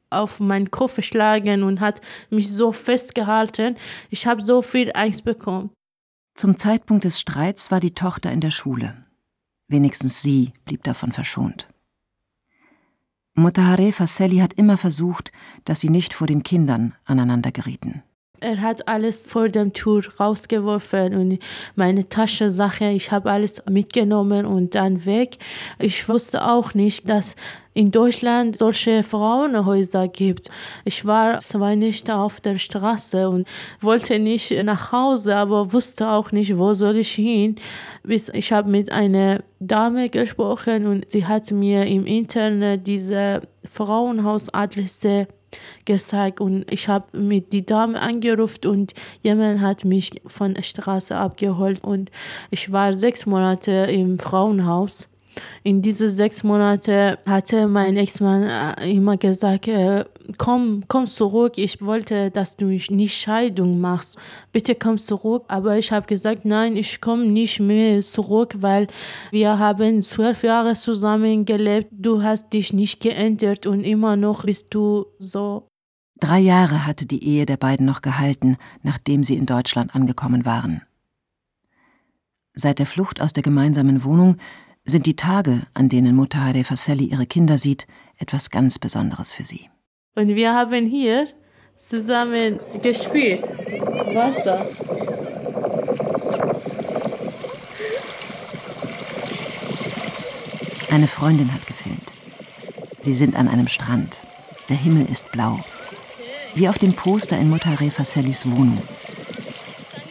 auf 0.09 0.39
meinen 0.39 0.71
Kopf 0.71 1.03
schlagen 1.03 1.65
und 1.65 1.81
hat 1.81 2.01
mich 2.31 2.53
so 2.53 2.71
festgehalten, 2.71 3.75
ich 4.09 4.25
habe 4.29 4.41
so 4.41 4.63
viel 4.63 4.93
Angst 4.95 5.25
bekommen. 5.25 5.71
Zum 6.37 6.57
Zeitpunkt 6.57 7.03
des 7.03 7.19
Streits 7.19 7.73
war 7.73 7.81
die 7.81 7.95
Tochter 7.95 8.31
in 8.31 8.41
der 8.41 8.53
Schule. 8.53 9.05
Wenigstens 9.67 10.23
sie 10.23 10.53
blieb 10.65 10.85
davon 10.85 11.11
verschont. 11.11 11.67
Mutahare 13.39 13.93
Fasseli 13.93 14.39
hat 14.39 14.55
immer 14.55 14.77
versucht, 14.77 15.31
dass 15.65 15.79
sie 15.79 15.91
nicht 15.91 16.13
vor 16.13 16.27
den 16.27 16.43
Kindern 16.43 16.95
aneinander 17.05 17.53
gerieten. 17.53 18.03
Er 18.41 18.61
hat 18.61 18.87
alles 18.87 19.27
vor 19.27 19.49
dem 19.49 19.73
Tür 19.73 20.03
rausgeworfen 20.21 21.15
und 21.15 21.39
meine 21.75 22.09
Taschensache, 22.09 22.91
ich 22.91 23.11
habe 23.11 23.31
alles 23.31 23.61
mitgenommen 23.69 24.47
und 24.47 24.77
dann 24.77 25.05
weg. 25.07 25.39
Ich 25.81 26.09
wusste 26.09 26.47
auch 26.47 26.73
nicht, 26.73 27.09
dass 27.11 27.35
in 27.75 27.91
Deutschland 27.91 28.57
solche 28.57 29.03
Frauenhäuser 29.03 30.09
gibt. 30.09 30.51
Ich 30.85 31.05
war 31.05 31.41
zwei 31.41 31.75
Nächte 31.75 32.15
auf 32.15 32.41
der 32.41 32.59
Straße 32.59 33.29
und 33.29 33.47
wollte 33.81 34.19
nicht 34.19 34.51
nach 34.65 34.93
Hause, 34.93 35.37
aber 35.37 35.73
wusste 35.73 36.09
auch 36.09 36.31
nicht, 36.31 36.59
wo 36.59 36.75
soll 36.75 36.97
ich 36.97 37.13
hin. 37.13 37.57
Bis 38.05 38.29
ich 38.29 38.53
habe 38.53 38.71
mit 38.71 38.93
einer 38.93 39.43
Dame 39.59 40.11
gesprochen 40.11 40.87
und 40.87 41.11
sie 41.11 41.27
hat 41.27 41.51
mir 41.51 41.87
im 41.87 42.07
Internet 42.07 42.87
diese 42.87 43.43
Frauenhausadresse 43.65 45.29
gezeigt 45.85 46.41
und 46.41 46.71
ich 46.71 46.89
habe 46.89 47.19
mit 47.19 47.53
die 47.53 47.65
Dame 47.65 48.01
angerufen 48.01 48.67
und 48.67 48.95
jemand 49.21 49.61
hat 49.61 49.85
mich 49.85 50.21
von 50.27 50.55
der 50.55 50.63
Straße 50.63 51.17
abgeholt 51.17 51.83
und 51.83 52.11
ich 52.51 52.73
war 52.73 52.93
sechs 52.93 53.27
Monate 53.27 53.71
im 53.71 54.19
Frauenhaus. 54.19 55.09
In 55.63 55.83
diese 55.83 56.09
sechs 56.09 56.43
Monate 56.43 57.19
hatte 57.27 57.67
mein 57.67 57.97
Ex-Mann 57.97 58.43
äh, 58.43 58.91
immer 58.91 59.17
gesagt, 59.17 59.69
äh, 59.69 60.05
komm, 60.37 60.85
komm 60.89 61.07
zurück. 61.07 61.59
Ich 61.59 61.81
wollte, 61.83 62.31
dass 62.31 62.57
du 62.57 62.67
nicht 62.67 63.15
Scheidung 63.15 63.81
machst. 63.81 64.17
Bitte 64.53 64.75
komm 64.75 64.99
zurück. 64.99 65.45
Aber 65.49 65.79
ich 65.79 65.93
habe 65.93 66.07
gesagt, 66.07 66.45
nein, 66.45 66.77
ich 66.77 67.01
komme 67.01 67.27
nicht 67.27 67.61
mehr 67.61 68.01
zurück, 68.03 68.57
weil 68.59 68.87
wir 69.31 69.59
haben 69.59 70.03
zwölf 70.03 70.43
Jahre 70.43 70.75
zusammen 70.75 71.45
gelebt. 71.45 71.89
Du 71.93 72.23
hast 72.23 72.53
dich 72.53 72.73
nicht 72.73 73.01
geändert 73.01 73.67
und 73.67 73.85
immer 73.85 74.17
noch 74.17 74.45
bist 74.45 74.75
du 74.75 75.07
so. 75.19 75.69
Drei 76.21 76.41
Jahre 76.41 76.85
hatte 76.85 77.07
die 77.07 77.25
Ehe 77.25 77.47
der 77.47 77.57
beiden 77.57 77.87
noch 77.87 78.03
gehalten, 78.03 78.57
nachdem 78.83 79.23
sie 79.23 79.37
in 79.37 79.47
Deutschland 79.47 79.95
angekommen 79.95 80.45
waren. 80.45 80.83
Seit 82.55 82.81
der 82.81 82.87
Flucht 82.87 83.21
aus 83.21 83.33
der 83.33 83.45
gemeinsamen 83.45 84.03
Wohnung 84.03 84.37
sind 84.89 85.07
die 85.07 85.17
Tage, 85.17 85.67
an 85.75 85.89
denen 85.89 86.17
Mutter 86.17 86.43
Hare 86.43 86.65
Faselli 86.65 87.05
ihre 87.05 87.27
Kinder 87.27 87.59
sieht, 87.59 87.87
etwas 88.17 88.51
ganz 88.51 88.79
Besonderes 88.79 89.33
für 89.33 89.45
sie. 89.45 89.69
Und 90.15 90.29
wir 90.29 90.55
haben 90.55 90.87
hier 90.87 91.29
zusammen 91.77 92.59
gespielt. 92.83 93.43
Wasser. 94.15 94.67
Eine 100.91 101.07
Freundin 101.07 101.53
hat 101.53 101.67
gefilmt. 101.67 102.13
Sie 102.99 103.13
sind 103.13 103.37
an 103.37 103.47
einem 103.47 103.69
Strand. 103.69 104.23
Der 104.71 104.77
Himmel 104.77 105.07
ist 105.11 105.31
blau. 105.31 105.61
Wie 106.55 106.69
auf 106.69 106.79
dem 106.79 106.95
Poster 106.95 107.39
in 107.39 107.51
Mutter 107.51 107.79
Refasellis 107.79 108.51
Wohnung. 108.51 108.83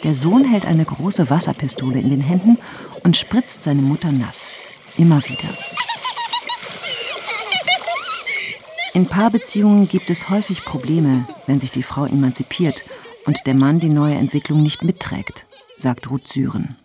Der 0.04 0.14
Sohn 0.14 0.46
hält 0.46 0.66
eine 0.66 0.86
große 0.86 1.30
Wasserpistole 1.32 2.00
in 2.00 2.12
den 2.12 2.22
Händen 2.22 2.60
und 3.04 3.18
spritzt 3.18 3.64
seine 3.64 3.82
Mutter 3.82 4.12
nass. 4.12 4.57
Immer 4.98 5.22
wieder. 5.28 5.50
In 8.96 9.06
Paarbeziehungen 9.06 9.88
gibt 9.88 10.10
es 10.10 10.32
häufig 10.32 10.66
Probleme, 10.66 11.28
wenn 11.46 11.60
sich 11.60 11.70
die 11.70 11.84
Frau 11.84 12.06
emanzipiert 12.06 12.84
und 13.26 13.46
der 13.46 13.54
Mann 13.54 13.80
die 13.80 13.90
neue 13.90 14.16
Entwicklung 14.16 14.64
nicht 14.64 14.84
mitträgt, 14.84 15.46
sagt 15.76 16.10
Ruth 16.10 16.28
Syren. 16.28 16.78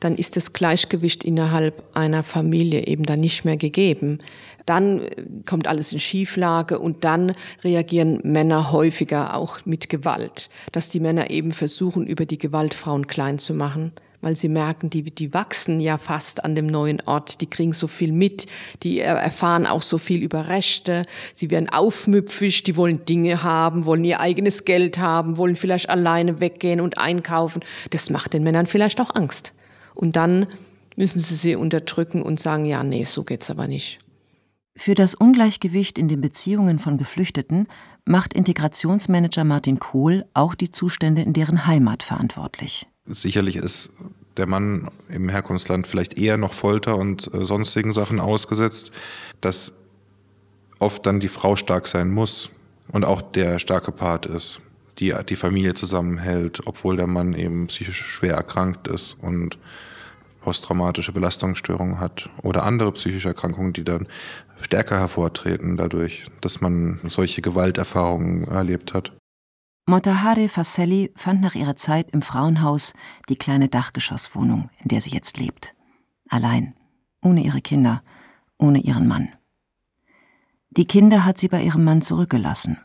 Dann 0.00 0.16
ist 0.16 0.36
das 0.36 0.54
Gleichgewicht 0.54 1.22
innerhalb 1.22 1.84
einer 1.94 2.22
Familie 2.22 2.86
eben 2.86 3.02
dann 3.02 3.20
nicht 3.20 3.44
mehr 3.44 3.58
gegeben. 3.58 4.20
Dann 4.64 5.00
äh, 5.00 5.24
kommt 5.44 5.68
alles 5.68 5.92
in 5.92 6.00
Schieflage 6.00 6.78
und 6.78 7.04
dann 7.04 7.32
reagieren 7.62 8.20
Männer 8.22 8.72
häufiger 8.72 9.36
auch 9.36 9.58
mit 9.66 9.90
Gewalt. 9.90 10.48
Dass 10.72 10.88
die 10.88 11.00
Männer 11.00 11.28
eben 11.28 11.52
versuchen, 11.52 12.06
über 12.06 12.24
die 12.24 12.38
Gewalt 12.38 12.72
Frauen 12.72 13.06
klein 13.06 13.38
zu 13.38 13.52
machen 13.52 13.92
weil 14.20 14.36
sie 14.36 14.48
merken, 14.48 14.90
die, 14.90 15.02
die 15.02 15.32
wachsen 15.34 15.80
ja 15.80 15.98
fast 15.98 16.44
an 16.44 16.54
dem 16.54 16.66
neuen 16.66 17.00
Ort, 17.06 17.40
die 17.40 17.48
kriegen 17.48 17.72
so 17.72 17.86
viel 17.86 18.12
mit, 18.12 18.46
die 18.82 19.00
erfahren 19.00 19.66
auch 19.66 19.82
so 19.82 19.98
viel 19.98 20.22
über 20.22 20.48
Rechte, 20.48 21.04
sie 21.34 21.50
werden 21.50 21.68
aufmüpfig, 21.68 22.62
die 22.62 22.76
wollen 22.76 23.04
Dinge 23.04 23.42
haben, 23.42 23.86
wollen 23.86 24.04
ihr 24.04 24.20
eigenes 24.20 24.64
Geld 24.64 24.98
haben, 24.98 25.36
wollen 25.36 25.56
vielleicht 25.56 25.88
alleine 25.88 26.40
weggehen 26.40 26.80
und 26.80 26.98
einkaufen. 26.98 27.62
Das 27.90 28.10
macht 28.10 28.32
den 28.32 28.42
Männern 28.42 28.66
vielleicht 28.66 29.00
auch 29.00 29.14
Angst. 29.14 29.52
Und 29.94 30.16
dann 30.16 30.46
müssen 30.96 31.20
sie 31.20 31.34
sie 31.34 31.56
unterdrücken 31.56 32.22
und 32.22 32.38
sagen, 32.38 32.64
ja, 32.64 32.84
nee, 32.84 33.04
so 33.04 33.24
geht's 33.24 33.50
aber 33.50 33.66
nicht. 33.68 33.98
Für 34.76 34.94
das 34.94 35.14
Ungleichgewicht 35.14 35.98
in 35.98 36.08
den 36.08 36.20
Beziehungen 36.20 36.78
von 36.78 36.96
Geflüchteten 36.96 37.66
macht 38.04 38.32
Integrationsmanager 38.32 39.44
Martin 39.44 39.78
Kohl 39.78 40.24
auch 40.32 40.54
die 40.54 40.70
Zustände 40.70 41.22
in 41.22 41.32
deren 41.32 41.66
Heimat 41.66 42.02
verantwortlich. 42.02 42.86
Sicherlich 43.12 43.56
ist 43.56 43.92
der 44.36 44.46
Mann 44.46 44.90
im 45.08 45.28
Herkunftsland 45.28 45.86
vielleicht 45.86 46.18
eher 46.18 46.36
noch 46.36 46.52
Folter 46.52 46.96
und 46.96 47.32
äh, 47.34 47.44
sonstigen 47.44 47.92
Sachen 47.92 48.20
ausgesetzt, 48.20 48.90
dass 49.40 49.72
oft 50.78 51.04
dann 51.04 51.20
die 51.20 51.28
Frau 51.28 51.56
stark 51.56 51.86
sein 51.86 52.10
muss 52.10 52.50
und 52.92 53.04
auch 53.04 53.22
der 53.22 53.58
starke 53.58 53.92
Part 53.92 54.26
ist, 54.26 54.60
die 54.98 55.14
die 55.28 55.36
Familie 55.36 55.74
zusammenhält, 55.74 56.60
obwohl 56.66 56.96
der 56.96 57.06
Mann 57.06 57.34
eben 57.34 57.66
psychisch 57.66 58.02
schwer 58.02 58.34
erkrankt 58.34 58.88
ist 58.88 59.16
und 59.20 59.58
posttraumatische 60.40 61.12
Belastungsstörungen 61.12 62.00
hat 62.00 62.30
oder 62.42 62.64
andere 62.64 62.92
psychische 62.92 63.28
Erkrankungen, 63.28 63.72
die 63.72 63.84
dann 63.84 64.08
stärker 64.62 64.98
hervortreten 64.98 65.76
dadurch, 65.76 66.24
dass 66.40 66.60
man 66.60 66.98
solche 67.04 67.42
Gewalterfahrungen 67.42 68.48
erlebt 68.48 68.94
hat. 68.94 69.12
Motahari 69.86 70.48
Faselli 70.48 71.10
fand 71.16 71.40
nach 71.40 71.54
ihrer 71.54 71.76
Zeit 71.76 72.10
im 72.10 72.22
Frauenhaus 72.22 72.92
die 73.28 73.36
kleine 73.36 73.68
Dachgeschosswohnung, 73.68 74.70
in 74.82 74.88
der 74.88 75.00
sie 75.00 75.10
jetzt 75.10 75.38
lebt. 75.38 75.74
Allein, 76.28 76.74
ohne 77.22 77.42
ihre 77.42 77.60
Kinder, 77.60 78.02
ohne 78.58 78.78
ihren 78.80 79.08
Mann. 79.08 79.30
Die 80.70 80.86
Kinder 80.86 81.24
hat 81.24 81.38
sie 81.38 81.48
bei 81.48 81.62
ihrem 81.62 81.82
Mann 81.82 82.02
zurückgelassen. 82.02 82.78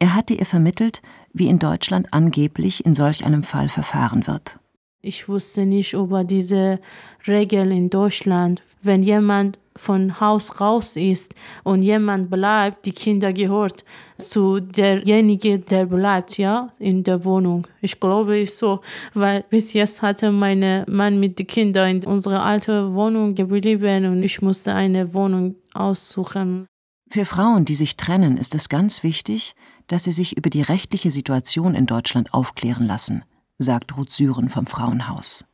Er 0.00 0.14
hatte 0.14 0.34
ihr 0.34 0.46
vermittelt, 0.46 1.02
wie 1.32 1.48
in 1.48 1.58
Deutschland 1.58 2.12
angeblich 2.12 2.84
in 2.84 2.94
solch 2.94 3.24
einem 3.24 3.42
Fall 3.42 3.68
verfahren 3.68 4.26
wird. 4.26 4.58
Ich 5.02 5.28
wusste 5.28 5.66
nicht 5.66 5.92
über 5.92 6.24
diese 6.24 6.80
Regel 7.26 7.70
in 7.70 7.90
Deutschland. 7.90 8.62
Wenn 8.82 9.02
jemand 9.02 9.58
von 9.80 10.20
Haus 10.20 10.60
raus 10.60 10.96
ist 10.96 11.34
und 11.64 11.82
jemand 11.82 12.30
bleibt, 12.30 12.84
die 12.84 12.92
Kinder 12.92 13.32
gehört 13.32 13.84
zu 14.18 14.60
derjenige, 14.60 15.58
der 15.58 15.86
bleibt, 15.86 16.36
ja, 16.38 16.72
in 16.78 17.02
der 17.02 17.24
Wohnung. 17.24 17.66
Ich 17.80 17.98
glaube 17.98 18.38
ist 18.40 18.58
so, 18.58 18.80
weil 19.14 19.44
bis 19.48 19.72
jetzt 19.72 20.02
hatte 20.02 20.30
mein 20.30 20.84
Mann 20.86 21.18
mit 21.18 21.38
den 21.38 21.46
Kindern 21.46 21.96
in 21.96 22.04
unserer 22.04 22.44
alten 22.44 22.94
Wohnung 22.94 23.34
geblieben 23.34 24.04
und 24.06 24.22
ich 24.22 24.42
musste 24.42 24.74
eine 24.74 25.14
Wohnung 25.14 25.56
aussuchen. 25.72 26.66
Für 27.08 27.24
Frauen, 27.24 27.64
die 27.64 27.74
sich 27.74 27.96
trennen, 27.96 28.36
ist 28.36 28.54
es 28.54 28.68
ganz 28.68 29.02
wichtig, 29.02 29.54
dass 29.88 30.04
sie 30.04 30.12
sich 30.12 30.36
über 30.36 30.50
die 30.50 30.62
rechtliche 30.62 31.10
Situation 31.10 31.74
in 31.74 31.86
Deutschland 31.86 32.32
aufklären 32.32 32.86
lassen, 32.86 33.24
sagt 33.58 33.96
Ruth 33.96 34.12
Syren 34.12 34.48
vom 34.48 34.66
Frauenhaus. 34.66 35.44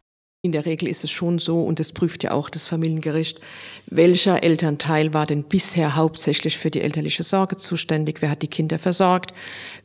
In 0.46 0.52
der 0.52 0.64
Regel 0.64 0.86
ist 0.86 1.02
es 1.02 1.10
schon 1.10 1.40
so, 1.40 1.60
und 1.60 1.80
das 1.80 1.90
prüft 1.90 2.22
ja 2.22 2.30
auch 2.30 2.48
das 2.48 2.68
Familiengericht, 2.68 3.40
welcher 3.86 4.44
Elternteil 4.44 5.12
war 5.12 5.26
denn 5.26 5.42
bisher 5.42 5.96
hauptsächlich 5.96 6.56
für 6.56 6.70
die 6.70 6.82
elterliche 6.82 7.24
Sorge 7.24 7.56
zuständig? 7.56 8.22
Wer 8.22 8.30
hat 8.30 8.42
die 8.42 8.46
Kinder 8.46 8.78
versorgt? 8.78 9.34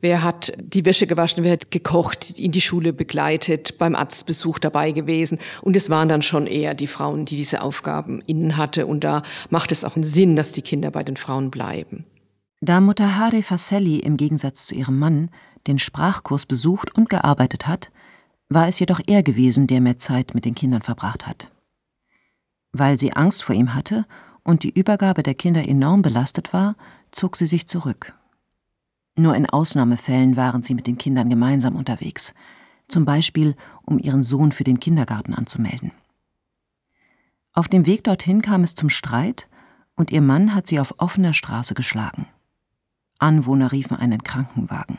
Wer 0.02 0.22
hat 0.22 0.54
die 0.62 0.86
Wäsche 0.86 1.08
gewaschen? 1.08 1.44
Wer 1.44 1.54
hat 1.54 1.72
gekocht, 1.72 2.38
in 2.38 2.52
die 2.52 2.62
Schule 2.62 2.94
begleitet, 2.94 3.80
beim 3.80 3.96
Arztbesuch 3.96 4.60
dabei 4.60 4.92
gewesen? 4.92 5.40
Und 5.64 5.76
es 5.76 5.90
waren 5.90 6.08
dann 6.08 6.22
schon 6.22 6.46
eher 6.46 6.76
die 6.76 6.86
Frauen, 6.86 7.26
die 7.26 7.38
diese 7.38 7.64
Aufgaben 7.64 8.22
innen 8.28 8.56
hatte. 8.56 8.86
Und 8.86 9.04
da 9.04 9.24
macht 9.50 9.72
es 9.72 9.84
auch 9.84 9.96
einen 9.96 10.04
Sinn, 10.04 10.36
dass 10.36 10.52
die 10.52 10.62
Kinder 10.62 10.92
bei 10.92 11.02
den 11.02 11.18
Frauen 11.18 11.50
bleiben. 11.50 12.06
Da 12.60 12.82
Mutter 12.82 13.18
Hare 13.18 13.42
Faselli 13.42 13.98
im 13.98 14.16
Gegensatz 14.16 14.68
zu 14.68 14.76
ihrem 14.76 15.00
Mann 15.00 15.32
den 15.66 15.80
Sprachkurs 15.80 16.46
besucht 16.46 16.96
und 16.96 17.10
gearbeitet 17.10 17.68
hat, 17.68 17.90
war 18.54 18.68
es 18.68 18.80
jedoch 18.80 19.00
er 19.08 19.24
gewesen, 19.24 19.66
der 19.66 19.80
mehr 19.80 19.98
Zeit 19.98 20.36
mit 20.36 20.44
den 20.44 20.56
Kindern 20.56 20.82
verbracht 20.82 21.26
hat. 21.26 21.50
Weil 22.74 22.98
sie 22.98 23.14
Angst 23.14 23.44
vor 23.44 23.56
ihm 23.56 23.74
hatte 23.74 24.06
und 24.44 24.64
die 24.64 24.78
Übergabe 24.78 25.24
der 25.24 25.36
Kinder 25.36 25.66
enorm 25.66 26.02
belastet 26.02 26.52
war, 26.52 26.76
zog 27.12 27.38
sie 27.38 27.46
sich 27.46 27.66
zurück. 27.66 28.14
Nur 29.16 29.36
in 29.36 29.50
Ausnahmefällen 29.50 30.36
waren 30.36 30.64
sie 30.64 30.74
mit 30.74 30.86
den 30.86 30.98
Kindern 30.98 31.30
gemeinsam 31.30 31.78
unterwegs, 31.78 32.34
zum 32.90 33.06
Beispiel 33.06 33.56
um 33.84 34.00
ihren 34.00 34.24
Sohn 34.24 34.52
für 34.52 34.66
den 34.66 34.82
Kindergarten 34.82 35.34
anzumelden. 35.34 35.92
Auf 37.54 37.70
dem 37.70 37.86
Weg 37.86 38.04
dorthin 38.04 38.42
kam 38.42 38.64
es 38.64 38.76
zum 38.76 38.90
Streit 38.90 39.48
und 39.96 40.12
ihr 40.12 40.22
Mann 40.22 40.54
hat 40.54 40.68
sie 40.68 40.80
auf 40.80 40.96
offener 40.98 41.34
Straße 41.34 41.74
geschlagen. 41.74 42.28
Anwohner 43.18 43.72
riefen 43.72 43.96
einen 43.96 44.24
Krankenwagen. 44.24 44.98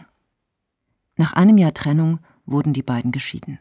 Nach 1.17 1.35
einem 1.35 1.59
Jahr 1.59 1.75
Trennung 1.75 2.21
wurden 2.47 2.73
die 2.73 2.83
beiden 2.83 3.13
geschieden. 3.13 3.59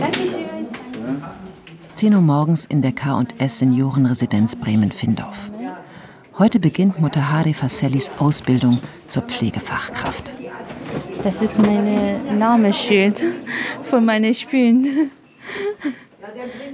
Dankeschön. 0.00 0.66
10 1.94 2.14
Uhr 2.14 2.20
morgens 2.20 2.66
in 2.66 2.82
der 2.82 2.92
K&S 2.92 3.60
Seniorenresidenz 3.60 4.56
Bremen-Findorf. 4.56 5.52
Heute 6.38 6.58
beginnt 6.58 6.98
Mutter 6.98 7.30
Hare 7.30 7.54
Fasellis 7.54 8.10
Ausbildung 8.18 8.78
zur 9.06 9.22
Pflegefachkraft. 9.22 10.34
Das 11.22 11.42
ist 11.42 11.58
mein 11.58 12.38
Namensschild 12.38 13.22
von 13.82 14.04
meinen 14.04 14.34
Spielen. 14.34 15.10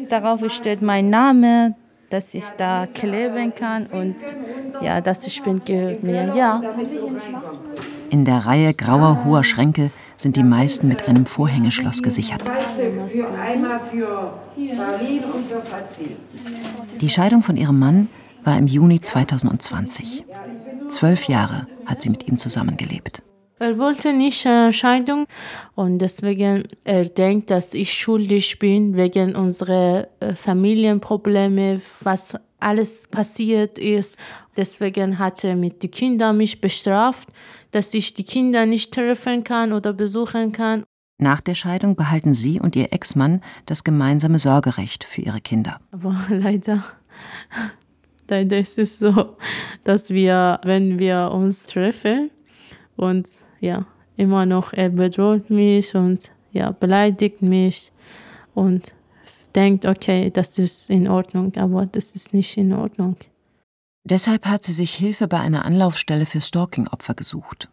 Darauf 0.08 0.50
steht 0.50 0.80
mein 0.80 1.10
Name, 1.10 1.74
dass 2.10 2.34
ich 2.34 2.44
da 2.56 2.86
kleben 2.86 3.54
kann 3.54 3.86
und 3.86 4.16
ja, 4.80 5.00
dass 5.00 5.26
ich 5.26 5.42
bin 5.42 5.62
mir 6.02 6.34
ja. 6.34 6.62
In 8.10 8.24
der 8.24 8.46
Reihe 8.46 8.72
grauer 8.74 9.24
hoher 9.24 9.44
Schränke 9.44 9.90
sind 10.16 10.36
die 10.36 10.42
meisten 10.42 10.88
mit 10.88 11.08
einem 11.08 11.26
Vorhängeschloss 11.26 12.02
gesichert. 12.02 12.42
Die 17.00 17.10
Scheidung 17.10 17.42
von 17.42 17.56
ihrem 17.56 17.78
Mann 17.78 18.08
war 18.42 18.56
im 18.56 18.66
Juni 18.66 19.00
2020. 19.00 20.24
Zwölf 20.88 21.28
Jahre 21.28 21.66
hat 21.84 22.02
sie 22.02 22.10
mit 22.10 22.26
ihm 22.28 22.38
zusammengelebt. 22.38 23.22
Er 23.60 23.78
wollte 23.78 24.12
nicht 24.12 24.46
äh, 24.46 24.72
Scheidung 24.72 25.26
und 25.74 25.98
deswegen 25.98 26.68
er 26.84 27.04
denkt, 27.04 27.50
dass 27.50 27.74
ich 27.74 27.92
schuldig 27.92 28.58
bin 28.58 28.96
wegen 28.96 29.34
unserer 29.34 30.06
äh, 30.20 30.34
Familienprobleme, 30.34 31.80
was 32.02 32.34
alles 32.60 33.08
passiert 33.08 33.78
ist. 33.78 34.16
Deswegen 34.56 35.18
hat 35.18 35.42
er 35.42 35.56
mit 35.56 35.82
den 35.82 35.90
Kindern 35.90 36.36
mich 36.36 36.60
bestraft, 36.60 37.28
dass 37.72 37.94
ich 37.94 38.14
die 38.14 38.24
Kinder 38.24 38.64
nicht 38.66 38.94
treffen 38.94 39.42
kann 39.42 39.72
oder 39.72 39.92
besuchen 39.92 40.52
kann. 40.52 40.84
Nach 41.20 41.40
der 41.40 41.54
Scheidung 41.54 41.96
behalten 41.96 42.32
sie 42.32 42.60
und 42.60 42.76
ihr 42.76 42.92
Ex-Mann 42.92 43.40
das 43.66 43.82
gemeinsame 43.82 44.38
Sorgerecht 44.38 45.02
für 45.02 45.20
ihre 45.22 45.40
Kinder. 45.40 45.80
Aber 45.90 46.16
leider, 46.28 46.84
leider 48.28 48.58
ist 48.58 48.78
es 48.78 49.00
so, 49.00 49.36
dass 49.82 50.10
wir, 50.10 50.60
wenn 50.62 51.00
wir 51.00 51.32
uns 51.32 51.64
treffen 51.66 52.30
und 52.94 53.28
ja, 53.60 53.86
immer 54.16 54.46
noch, 54.46 54.72
er 54.72 54.90
bedroht 54.90 55.50
mich 55.50 55.94
und 55.94 56.30
ja, 56.52 56.70
beleidigt 56.70 57.42
mich 57.42 57.92
und 58.54 58.94
denkt, 59.54 59.86
okay, 59.86 60.30
das 60.30 60.58
ist 60.58 60.90
in 60.90 61.08
Ordnung, 61.08 61.54
aber 61.56 61.86
das 61.86 62.14
ist 62.14 62.32
nicht 62.32 62.56
in 62.56 62.72
Ordnung. 62.72 63.16
Deshalb 64.04 64.46
hat 64.46 64.64
sie 64.64 64.72
sich 64.72 64.94
Hilfe 64.94 65.28
bei 65.28 65.38
einer 65.38 65.64
Anlaufstelle 65.64 66.26
für 66.26 66.40
Stalking-Opfer 66.40 67.14
gesucht. 67.14 67.68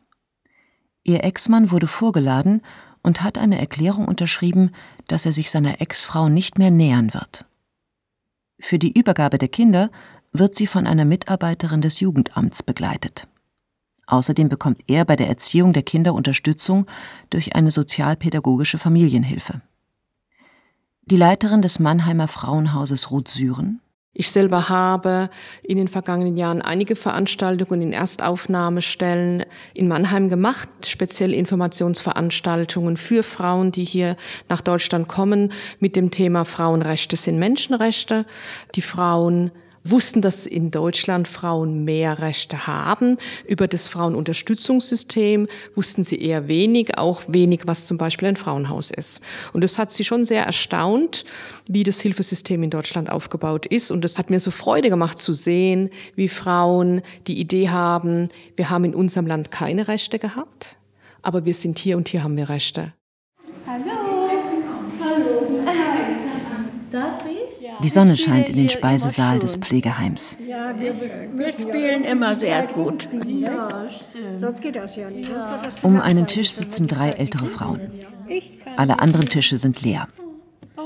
Ihr 1.03 1.23
Ex-Mann 1.23 1.71
wurde 1.71 1.87
vorgeladen 1.87 2.61
und 3.03 3.21
hat 3.21 3.37
eine 3.37 3.59
Erklärung 3.59 4.07
unterschrieben, 4.07 4.71
dass 5.07 5.25
er 5.25 5.31
sich 5.31 5.51
seiner 5.51 5.79
Ex-Frau 5.79 6.27
nicht 6.27 6.57
mehr 6.57 6.71
nähern 6.71 7.13
wird. 7.13 7.45
Für 8.59 8.79
die 8.79 8.97
Übergabe 8.97 9.37
der 9.37 9.47
Kinder 9.47 9.91
wird 10.33 10.55
sie 10.55 10.67
von 10.67 10.87
einer 10.87 11.05
Mitarbeiterin 11.05 11.81
des 11.81 11.99
Jugendamts 11.99 12.63
begleitet. 12.63 13.27
Außerdem 14.07 14.49
bekommt 14.49 14.81
er 14.87 15.05
bei 15.05 15.15
der 15.15 15.27
Erziehung 15.27 15.73
der 15.73 15.83
Kinder 15.83 16.13
Unterstützung 16.13 16.85
durch 17.29 17.55
eine 17.55 17.71
sozialpädagogische 17.71 18.77
Familienhilfe. 18.77 19.61
Die 21.05 21.17
Leiterin 21.17 21.61
des 21.61 21.79
Mannheimer 21.79 22.27
Frauenhauses 22.27 23.11
Ruth 23.11 23.27
Süren 23.27 23.81
ich 24.17 24.31
selber 24.31 24.69
habe 24.69 25.29
in 25.61 25.77
den 25.77 25.89
vergangenen 25.89 26.37
Jahren 26.37 26.61
einige 26.61 26.95
Veranstaltungen 26.95 27.81
in 27.81 27.91
Erstaufnahmestellen 27.91 29.43
in 29.73 29.89
Mannheim 29.89 30.29
gemacht, 30.29 30.69
speziell 30.85 31.33
Informationsveranstaltungen 31.33 32.95
für 32.95 33.23
Frauen, 33.23 33.73
die 33.73 33.83
hier 33.83 34.15
nach 34.47 34.61
Deutschland 34.61 35.09
kommen, 35.09 35.51
mit 35.81 35.97
dem 35.97 36.11
Thema 36.11 36.45
Frauenrechte 36.45 37.17
sind 37.17 37.39
Menschenrechte. 37.39 38.25
Die 38.75 38.81
Frauen 38.81 39.51
wussten, 39.85 40.21
dass 40.21 40.45
in 40.45 40.71
Deutschland 40.71 41.27
Frauen 41.27 41.85
mehr 41.85 42.19
Rechte 42.19 42.67
haben. 42.67 43.17
Über 43.47 43.67
das 43.67 43.87
Frauenunterstützungssystem 43.87 45.47
wussten 45.75 46.03
sie 46.03 46.19
eher 46.19 46.47
wenig, 46.47 46.97
auch 46.97 47.21
wenig, 47.27 47.61
was 47.65 47.85
zum 47.85 47.97
Beispiel 47.97 48.27
ein 48.27 48.35
Frauenhaus 48.35 48.91
ist. 48.91 49.21
Und 49.53 49.63
das 49.63 49.77
hat 49.77 49.91
sie 49.91 50.03
schon 50.03 50.25
sehr 50.25 50.45
erstaunt, 50.45 51.25
wie 51.67 51.83
das 51.83 52.01
Hilfesystem 52.01 52.63
in 52.63 52.69
Deutschland 52.69 53.09
aufgebaut 53.09 53.65
ist. 53.65 53.91
Und 53.91 54.03
es 54.03 54.17
hat 54.17 54.29
mir 54.29 54.39
so 54.39 54.51
Freude 54.51 54.89
gemacht 54.89 55.19
zu 55.19 55.33
sehen, 55.33 55.89
wie 56.15 56.27
Frauen 56.27 57.01
die 57.27 57.39
Idee 57.39 57.69
haben, 57.69 58.29
wir 58.55 58.69
haben 58.69 58.85
in 58.85 58.95
unserem 58.95 59.27
Land 59.27 59.51
keine 59.51 59.87
Rechte 59.87 60.19
gehabt, 60.19 60.77
aber 61.21 61.45
wir 61.45 61.53
sind 61.53 61.79
hier 61.79 61.97
und 61.97 62.09
hier 62.09 62.23
haben 62.23 62.37
wir 62.37 62.49
Rechte. 62.49 62.93
Hallo. 63.67 64.29
Hallo. 64.99 65.65
Darf 66.91 67.25
ich? 67.25 67.67
Die 67.85 67.89
Sonne 67.89 68.17
scheint 68.17 68.49
in 68.49 68.57
den 68.57 68.69
Speisesaal 68.69 69.37
des 69.37 69.57
Pflegeheims. 69.57 70.39
Ja, 70.43 70.73
wir, 70.75 70.95
wir 71.35 71.51
spielen 71.51 72.03
immer 72.03 72.39
sehr 72.39 72.65
gut. 72.65 73.07
Ja, 73.27 73.87
Sonst 74.37 74.63
geht 74.63 74.75
das 74.75 74.95
ja 74.95 75.07
nicht. 75.11 75.29
Um 75.83 76.01
einen 76.01 76.25
Tisch 76.25 76.49
sitzen 76.49 76.87
drei 76.87 77.11
ältere 77.11 77.45
Frauen. 77.45 77.81
Alle 78.75 78.97
anderen 78.97 79.27
Tische 79.27 79.57
sind 79.57 79.83
leer. 79.83 80.07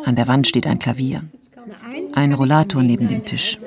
An 0.03 0.17
der 0.17 0.27
Wand 0.27 0.45
steht 0.45 0.67
ein 0.67 0.77
Klavier. 0.77 1.21
Ein 2.15 2.33
Rollator 2.33 2.83
neben 2.83 3.07
dem 3.07 3.23
Tisch. 3.23 3.57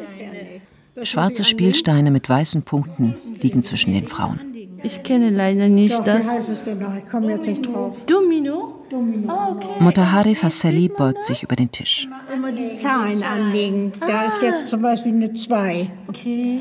Schwarze 1.02 1.44
Spielsteine 1.44 2.10
mit 2.10 2.28
weißen 2.28 2.64
Punkten 2.64 3.14
liegen 3.40 3.62
zwischen 3.62 3.94
den 3.94 4.08
Frauen. 4.08 4.40
Ich 4.82 5.02
kenne 5.04 5.30
leider 5.30 5.68
nicht 5.68 6.00
Doch, 6.00 6.04
das. 6.04 6.26
Wie 6.26 6.28
heißt 6.28 6.48
es 6.50 6.64
denn 6.64 6.80
noch? 6.80 6.94
Ich 6.94 7.06
komme 7.06 7.30
jetzt 7.30 7.46
nicht 7.46 7.66
drauf. 7.66 7.96
Domino? 8.04 8.71
Oh, 8.94 9.52
okay. 9.52 9.80
Motahari 9.80 10.34
Fasseli 10.34 10.88
beugt 10.88 11.24
sich 11.24 11.42
über 11.42 11.56
den 11.56 11.70
Tisch. 11.70 12.08
Immer 12.32 12.52
die 12.52 12.72
Zahlen 12.72 13.22
anlegen. 13.22 13.92
Da 14.06 14.24
ist 14.24 14.42
jetzt 14.42 14.68
zum 14.68 14.82
Beispiel 14.82 15.12
eine 15.12 15.32
2. 15.32 15.90
Okay. 16.08 16.60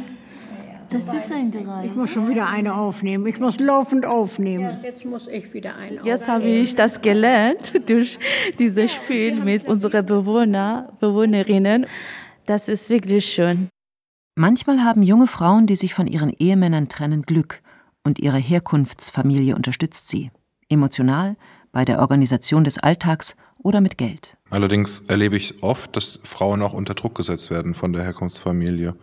Das 0.90 1.04
ist 1.14 1.32
ein 1.32 1.52
Drei. 1.52 1.86
Ich 1.86 1.96
muss 1.96 2.10
schon 2.12 2.28
wieder 2.30 2.50
eine 2.50 2.74
aufnehmen. 2.74 3.26
Ich 3.28 3.40
muss 3.40 3.60
laufend 3.60 4.06
aufnehmen. 4.06 4.78
Jetzt 4.84 5.06
muss 5.06 5.28
ich 5.28 5.54
wieder 5.54 5.76
eine 5.76 6.00
aufnehmen. 6.00 6.06
Jetzt 6.06 6.28
habe 6.28 6.48
ich 6.48 6.76
das 6.76 7.02
gelernt 7.02 7.74
durch 7.90 8.20
dieses 8.60 8.94
Spiel 8.94 9.42
mit 9.42 9.68
unseren 9.68 10.06
Bewohner, 10.06 10.92
Bewohnerinnen. 11.00 11.86
Das 12.46 12.68
ist 12.68 12.90
wirklich 12.90 13.26
schön. 13.26 13.70
Manchmal 14.36 14.84
haben 14.84 15.04
junge 15.04 15.28
Frauen, 15.28 15.66
die 15.66 15.76
sich 15.76 15.94
von 15.94 16.08
ihren 16.08 16.30
Ehemännern 16.30 16.90
trennen, 16.90 17.24
Glück 17.24 17.62
und 18.04 18.20
ihre 18.20 18.38
Herkunftsfamilie 18.38 19.56
unterstützt 19.56 20.10
sie. 20.10 20.32
Emotional, 20.70 21.36
bei 21.72 21.86
der 21.86 22.00
Organisation 22.00 22.64
des 22.64 22.78
Alltags 22.78 23.36
oder 23.58 23.82
mit 23.82 23.98
Geld. 23.98 24.38
Allerdings 24.50 25.02
erlebe 25.08 25.38
ich 25.38 25.64
oft, 25.64 25.96
dass 25.96 26.20
Frauen 26.24 26.62
auch 26.62 26.74
unter 26.74 26.94
Druck 26.94 27.16
gesetzt 27.16 27.52
werden 27.52 27.74
von 27.74 27.94
der 27.94 28.04
Herkunftsfamilie. 28.04 28.96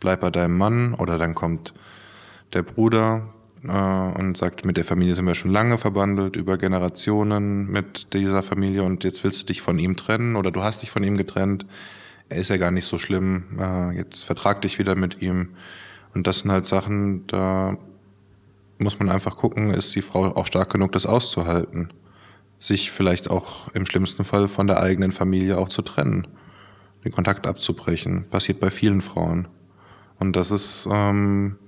Bleib 0.00 0.20
bei 0.20 0.30
deinem 0.30 0.56
Mann 0.56 0.94
oder 0.94 1.18
dann 1.18 1.34
kommt 1.34 1.74
der 2.52 2.62
Bruder 2.62 3.34
äh, 3.64 3.68
und 3.68 4.36
sagt, 4.36 4.64
mit 4.64 4.76
der 4.76 4.84
Familie 4.84 5.14
sind 5.14 5.26
wir 5.26 5.34
schon 5.34 5.50
lange 5.50 5.78
verbandelt, 5.78 6.36
über 6.36 6.58
Generationen 6.58 7.70
mit 7.70 8.12
dieser 8.12 8.42
Familie 8.42 8.82
und 8.84 9.04
jetzt 9.04 9.24
willst 9.24 9.42
du 9.42 9.46
dich 9.46 9.62
von 9.62 9.78
ihm 9.78 9.96
trennen 9.96 10.36
oder 10.36 10.50
du 10.50 10.62
hast 10.62 10.82
dich 10.82 10.90
von 10.90 11.02
ihm 11.02 11.16
getrennt. 11.16 11.66
Er 12.28 12.38
ist 12.38 12.48
ja 12.48 12.56
gar 12.56 12.70
nicht 12.70 12.86
so 12.86 12.98
schlimm, 12.98 13.58
äh, 13.58 13.96
jetzt 13.96 14.24
vertrag 14.24 14.62
dich 14.62 14.78
wieder 14.78 14.94
mit 14.94 15.20
ihm. 15.22 15.50
Und 16.14 16.26
das 16.26 16.38
sind 16.40 16.52
halt 16.52 16.64
Sachen, 16.64 17.26
da 17.26 17.76
muss 18.78 18.98
man 18.98 19.08
einfach 19.08 19.36
gucken, 19.36 19.70
ist 19.70 19.94
die 19.94 20.02
Frau 20.02 20.26
auch 20.36 20.46
stark 20.46 20.70
genug, 20.70 20.92
das 20.92 21.06
auszuhalten. 21.06 21.90
Sich 22.58 22.90
vielleicht 22.90 23.30
auch 23.30 23.68
im 23.74 23.86
schlimmsten 23.86 24.24
Fall 24.24 24.48
von 24.48 24.66
der 24.66 24.80
eigenen 24.80 25.12
Familie 25.12 25.58
auch 25.58 25.68
zu 25.68 25.82
trennen, 25.82 26.26
den 27.04 27.12
Kontakt 27.12 27.46
abzubrechen. 27.46 28.28
Passiert 28.30 28.60
bei 28.60 28.70
vielen 28.70 29.02
Frauen. 29.02 29.48
Und 30.18 30.36
das 30.36 30.50
ist 30.50 30.88
ähm, 30.90 31.58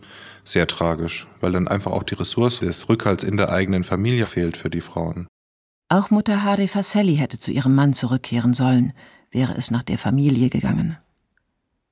sehr 0.44 0.66
tragisch, 0.66 1.26
weil 1.40 1.52
dann 1.52 1.68
einfach 1.68 1.92
auch 1.92 2.04
die 2.04 2.14
Ressource 2.14 2.60
des 2.60 2.88
Rückhalts 2.88 3.24
in 3.24 3.36
der 3.36 3.50
eigenen 3.50 3.84
Familie 3.84 4.26
fehlt 4.26 4.56
für 4.56 4.70
die 4.70 4.80
Frauen. 4.80 5.26
Auch 5.88 6.10
Mutter 6.10 6.42
Hari 6.42 6.68
Faselli 6.68 7.16
hätte 7.16 7.38
zu 7.38 7.52
ihrem 7.52 7.74
Mann 7.74 7.92
zurückkehren 7.92 8.54
sollen, 8.54 8.92
wäre 9.30 9.54
es 9.54 9.70
nach 9.70 9.82
der 9.82 9.98
Familie 9.98 10.48
gegangen. 10.48 10.96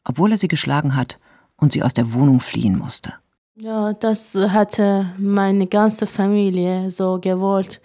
Obwohl 0.05 0.33
er 0.33 0.39
sie 0.39 0.49
geschlagen 0.49 0.97
hat 0.97 1.19
und 1.57 1.73
sie 1.73 1.83
aus 1.83 1.95
der 1.95 2.13
Wohnung 2.13 2.41
fliehen 2.41 2.77
musste. 2.77 3.15
Ja, 3.57 3.93
das 3.93 4.35
hatte 4.35 5.15
meine 5.17 5.69
ganze 5.69 6.07
Familie 6.09 6.91
so 6.91 7.21
gewollt. 7.21 7.81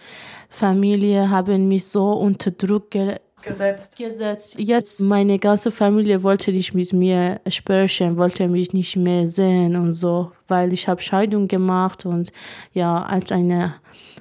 Familie 0.49 1.29
haben 1.29 1.67
mich 1.67 1.85
so 1.85 2.11
unter 2.13 2.51
Druck 2.51 2.91
ge 2.91 3.17
Gesetzt. 3.41 3.95
gesetzt. 3.95 4.55
Jetzt 4.59 5.01
meine 5.01 5.39
ganze 5.39 5.71
Familie 5.71 6.23
wollte 6.23 6.51
nicht 6.51 6.73
mit 6.73 6.91
mir 6.91 7.39
sprechen, 7.47 8.17
wollte 8.17 8.49
mich 8.49 8.73
nicht 8.73 8.97
mehr 8.97 9.27
sehen 9.27 9.77
und 9.77 9.93
so, 9.93 10.33
weil 10.49 10.73
ich 10.73 10.89
habe 10.89 11.01
Scheidung 11.01 11.47
gemacht 11.47 12.05
und 12.05 12.33
ja, 12.73 13.01
als 13.01 13.31
eine 13.31 13.75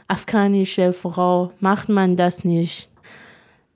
afghanische 0.07 0.93
Frau 0.93 1.53
macht 1.59 1.89
man 1.89 2.17
das 2.17 2.45
nicht. 2.45 2.91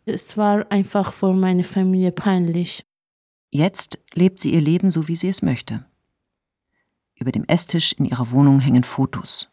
Es 0.04 0.36
war 0.36 0.70
einfach 0.70 1.12
für 1.12 1.32
meine 1.32 1.64
Familie 1.64 2.12
peinlich. 2.12 2.84
Jetzt 3.50 3.98
lebt 4.14 4.40
sie 4.40 4.52
ihr 4.54 4.60
Leben 4.60 4.90
so, 4.90 5.08
wie 5.08 5.16
sie 5.16 5.28
es 5.28 5.42
möchte. 5.42 5.84
Über 7.16 7.32
dem 7.32 7.44
Esstisch 7.44 7.92
in 7.92 8.04
ihrer 8.04 8.30
Wohnung 8.30 8.60
hängen 8.60 8.84
Fotos. 8.84 9.51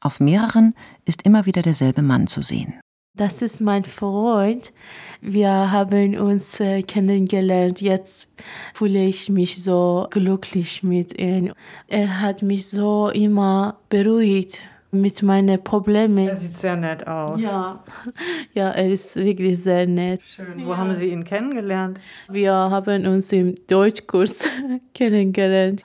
Auf 0.00 0.20
mehreren 0.20 0.74
ist 1.04 1.22
immer 1.22 1.46
wieder 1.46 1.62
derselbe 1.62 2.02
Mann 2.02 2.26
zu 2.26 2.42
sehen. 2.42 2.80
Das 3.16 3.42
ist 3.42 3.60
mein 3.60 3.84
Freund. 3.84 4.72
Wir 5.20 5.50
haben 5.50 6.18
uns 6.18 6.58
äh, 6.60 6.82
kennengelernt. 6.82 7.80
Jetzt 7.80 8.28
fühle 8.72 9.04
ich 9.04 9.28
mich 9.28 9.62
so 9.62 10.06
glücklich 10.10 10.82
mit 10.82 11.18
ihm. 11.20 11.52
Er 11.88 12.20
hat 12.20 12.42
mich 12.42 12.68
so 12.68 13.10
immer 13.10 13.78
beruhigt 13.90 14.62
mit 14.90 15.22
meinen 15.22 15.62
Problemen. 15.62 16.28
Er 16.28 16.36
sieht 16.36 16.58
sehr 16.58 16.76
nett 16.76 17.06
aus. 17.06 17.40
Ja, 17.40 17.82
ja, 18.54 18.70
er 18.70 18.88
ist 18.90 19.16
wirklich 19.16 19.62
sehr 19.62 19.86
nett. 19.86 20.20
Schön. 20.22 20.66
Wo 20.66 20.76
haben 20.76 20.96
Sie 20.96 21.06
ihn 21.06 21.24
kennengelernt? 21.24 22.00
Wir 22.28 22.52
haben 22.52 23.06
uns 23.06 23.32
im 23.32 23.54
Deutschkurs 23.66 24.48
kennengelernt 24.94 25.82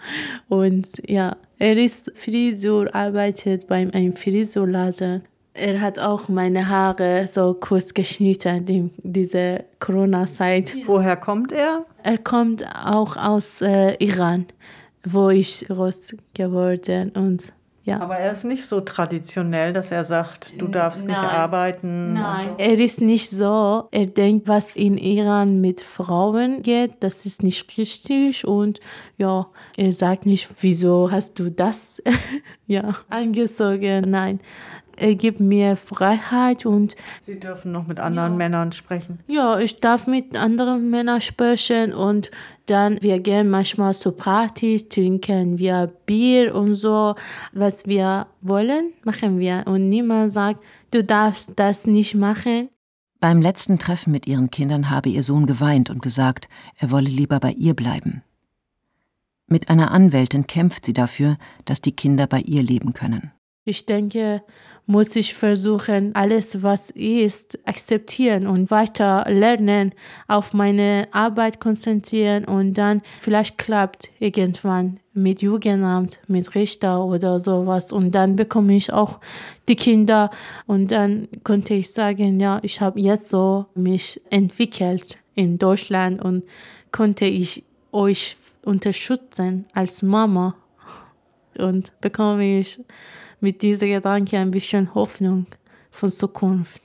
und 0.47 0.87
ja, 1.07 1.35
er 1.57 1.77
ist 1.77 2.11
Friseur, 2.15 2.93
arbeitet 2.93 3.67
bei 3.67 3.87
einem 3.91 4.13
Friseurladen. 4.13 5.23
Er 5.53 5.79
hat 5.79 5.99
auch 5.99 6.27
meine 6.27 6.67
Haare 6.67 7.27
so 7.29 7.53
kurz 7.53 7.93
geschnitten 7.93 8.67
in 8.67 8.91
dieser 9.01 9.63
Corona-Zeit. 9.79 10.75
Woher 10.85 11.15
kommt 11.15 11.53
er? 11.53 11.85
Er 12.03 12.17
kommt 12.17 12.65
auch 12.85 13.15
aus 13.15 13.61
äh, 13.61 13.95
Iran, 13.99 14.47
wo 15.05 15.29
ich 15.29 15.65
groß 15.69 16.17
geworden 16.33 17.11
und 17.11 17.53
ja. 17.85 17.99
Aber 18.01 18.17
er 18.17 18.31
ist 18.31 18.43
nicht 18.43 18.65
so 18.65 18.81
traditionell, 18.81 19.71
dass 19.71 19.91
er 19.91 20.05
sagt, 20.05 20.59
du 20.59 20.67
darfst 20.67 21.05
nicht 21.05 21.21
Nein. 21.21 21.29
arbeiten. 21.29 22.13
Nein, 22.13 22.49
er 22.57 22.79
ist 22.79 22.99
nicht 22.99 23.29
so. 23.29 23.87
Er 23.91 24.07
denkt, 24.07 24.47
was 24.47 24.75
in 24.75 24.97
Iran 24.97 25.61
mit 25.61 25.81
Frauen 25.81 26.63
geht, 26.63 26.93
das 27.01 27.27
ist 27.27 27.43
nicht 27.43 27.77
richtig. 27.77 28.47
Und 28.47 28.79
ja, 29.17 29.45
er 29.77 29.91
sagt 29.91 30.25
nicht, 30.25 30.49
wieso 30.61 31.11
hast 31.11 31.37
du 31.37 31.51
das 31.51 32.01
ja, 32.65 32.95
angezogen. 33.09 34.09
Nein, 34.09 34.39
er 34.97 35.15
gibt 35.15 35.39
mir 35.39 35.75
Freiheit 35.75 36.65
und 36.65 36.95
Sie 37.21 37.39
dürfen 37.39 37.71
noch 37.71 37.87
mit 37.87 37.99
anderen 37.99 38.37
Männern 38.37 38.71
sprechen. 38.71 39.19
ja, 39.27 39.59
ich 39.59 39.79
darf 39.79 40.07
mit 40.07 40.35
anderen 40.35 40.89
Männern 40.89 41.21
sprechen 41.21 41.93
und 41.93 42.31
dann 42.65 43.01
wir 43.01 43.19
gehen 43.19 43.49
manchmal 43.49 43.93
zu 43.93 44.11
Partys, 44.11 44.89
trinken 44.89 45.59
wir 45.59 45.91
Bier 46.05 46.55
und 46.55 46.73
so. 46.73 47.15
Was 47.53 47.85
wir 47.85 48.27
wollen, 48.41 48.93
machen 49.03 49.39
wir. 49.39 49.63
Und 49.67 49.89
niemand 49.89 50.31
sagt, 50.31 50.63
du 50.91 51.03
darfst 51.03 51.51
das 51.55 51.85
nicht 51.85 52.15
machen. 52.15 52.69
Beim 53.19 53.41
letzten 53.41 53.79
Treffen 53.79 54.11
mit 54.11 54.27
ihren 54.27 54.49
Kindern 54.51 54.89
habe 54.89 55.09
ihr 55.09 55.23
Sohn 55.23 55.45
geweint 55.45 55.89
und 55.89 56.01
gesagt, 56.01 56.49
er 56.77 56.91
wolle 56.91 57.09
lieber 57.09 57.39
bei 57.39 57.51
ihr 57.51 57.73
bleiben. 57.73 58.23
Mit 59.47 59.69
einer 59.69 59.91
Anwältin 59.91 60.47
kämpft 60.47 60.85
sie 60.85 60.93
dafür, 60.93 61.37
dass 61.65 61.79
die 61.81 61.91
Kinder 61.91 62.25
bei 62.25 62.39
ihr 62.39 62.63
leben 62.63 62.93
können. 62.93 63.31
Ich 63.67 63.87
denke, 63.87 64.43
muss 64.85 65.15
ich 65.15 65.33
versuchen, 65.33 66.13
alles, 66.13 66.61
was 66.61 66.91
ist, 66.91 67.57
akzeptieren 67.65 68.45
und 68.45 68.69
weiter 68.69 69.25
lernen, 69.27 69.93
auf 70.27 70.53
meine 70.53 71.07
Arbeit 71.11 71.59
konzentrieren 71.59 72.45
und 72.45 72.75
dann 72.75 73.01
vielleicht 73.19 73.57
klappt 73.57 74.11
irgendwann 74.19 74.99
mit 75.13 75.41
Jugendamt, 75.41 76.19
mit 76.27 76.53
Richter 76.53 77.03
oder 77.03 77.39
sowas 77.39 77.91
und 77.91 78.11
dann 78.11 78.35
bekomme 78.35 78.75
ich 78.75 78.93
auch 78.93 79.19
die 79.67 79.75
Kinder 79.75 80.29
und 80.67 80.91
dann 80.91 81.27
konnte 81.43 81.73
ich 81.73 81.91
sagen, 81.91 82.39
ja, 82.39 82.59
ich 82.61 82.81
habe 82.81 82.99
jetzt 82.99 83.29
so 83.29 83.65
mich 83.73 84.21
entwickelt 84.29 85.17
in 85.33 85.57
Deutschland 85.57 86.23
und 86.23 86.43
konnte 86.91 87.25
ich 87.25 87.63
euch 87.91 88.37
unterstützen 88.63 89.65
als 89.73 90.03
Mama 90.03 90.55
und 91.57 91.99
bekomme 92.01 92.59
ich 92.59 92.79
mit 93.45 93.61
diesem 93.61 93.89
Gedanke 93.89 94.39
ein 94.39 94.49
bisschen 94.49 94.95
Hoffnung 94.95 95.45
von 95.91 96.09
Zukunft. 96.09 96.81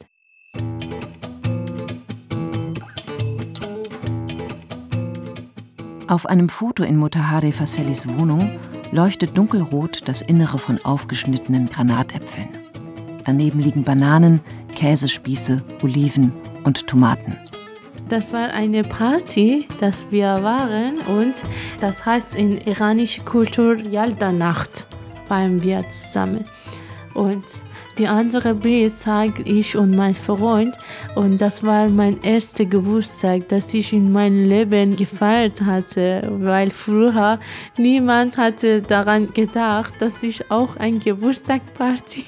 Auf 6.07 6.27
einem 6.27 6.51
Foto 6.51 6.83
in 6.83 6.99
Mutahari 6.99 7.51
Fasellis 7.51 8.07
Wohnung 8.07 8.59
leuchtet 8.93 9.39
dunkelrot 9.39 10.07
das 10.07 10.21
Innere 10.21 10.59
von 10.59 10.79
aufgeschnittenen 10.85 11.71
Granatäpfeln. 11.71 12.51
Daneben 13.25 13.61
liegen 13.61 13.83
Bananen, 13.83 14.41
Käsespieße, 14.75 15.63
Oliven 15.83 16.31
und 16.65 16.87
Tomaten. 16.87 17.39
Das 18.11 18.35
war 18.35 18.53
eine 18.53 18.83
Party, 18.83 19.67
dass 19.79 20.11
wir 20.11 20.43
waren 20.43 20.99
und 21.09 21.43
das 21.81 22.05
heißt 22.05 22.37
in 22.37 22.59
iranischer 22.59 23.23
Kultur 23.23 23.79
Yalda-Nacht 23.79 24.87
feiern 25.31 25.63
wir 25.63 25.89
zusammen. 25.89 26.45
Und 27.15 27.45
die 27.99 28.09
andere 28.09 28.55
Bild 28.55 28.93
zeige 28.93 29.43
ich 29.43 29.77
und 29.77 29.95
mein 29.95 30.17
Freund 30.17 30.77
und 31.15 31.41
das 31.41 31.63
war 31.63 31.89
mein 31.89 32.21
erster 32.23 32.65
Geburtstag, 32.65 33.49
das 33.49 33.73
ich 33.75 33.93
in 33.93 34.11
meinem 34.11 34.49
Leben 34.49 34.97
gefeiert 34.97 35.61
hatte, 35.61 36.29
weil 36.41 36.71
früher 36.71 37.39
niemand 37.79 38.39
hatte 38.39 38.83
daran 38.83 39.27
gedacht, 39.33 39.95
dass 40.01 40.23
ich 40.23 40.51
auch 40.51 40.77
ein 40.77 40.99
Geburtstagparty 40.99 42.25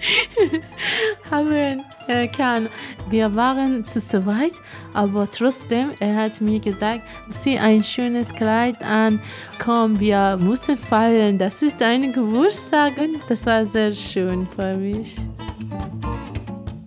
haben 1.30 1.84
äh, 2.08 2.28
kann. 2.28 2.68
Wir 3.08 3.34
waren 3.34 3.84
zu 3.84 4.00
zweit, 4.00 4.54
aber 4.94 5.28
trotzdem, 5.28 5.90
er 6.00 6.16
hat 6.16 6.40
mir 6.40 6.60
gesagt, 6.60 7.02
zieh 7.30 7.58
ein 7.58 7.82
schönes 7.82 8.34
Kleid 8.34 8.82
an, 8.82 9.20
komm, 9.58 10.00
wir 10.00 10.38
müssen 10.40 10.76
feiern, 10.76 11.38
das 11.38 11.62
ist 11.62 11.80
dein 11.80 12.12
Geburtstag 12.12 12.98
und 12.98 13.18
das 13.28 13.44
war 13.46 13.64
sehr 13.66 13.92
schön 13.92 14.46
für 14.54 14.76
mich. 14.76 15.16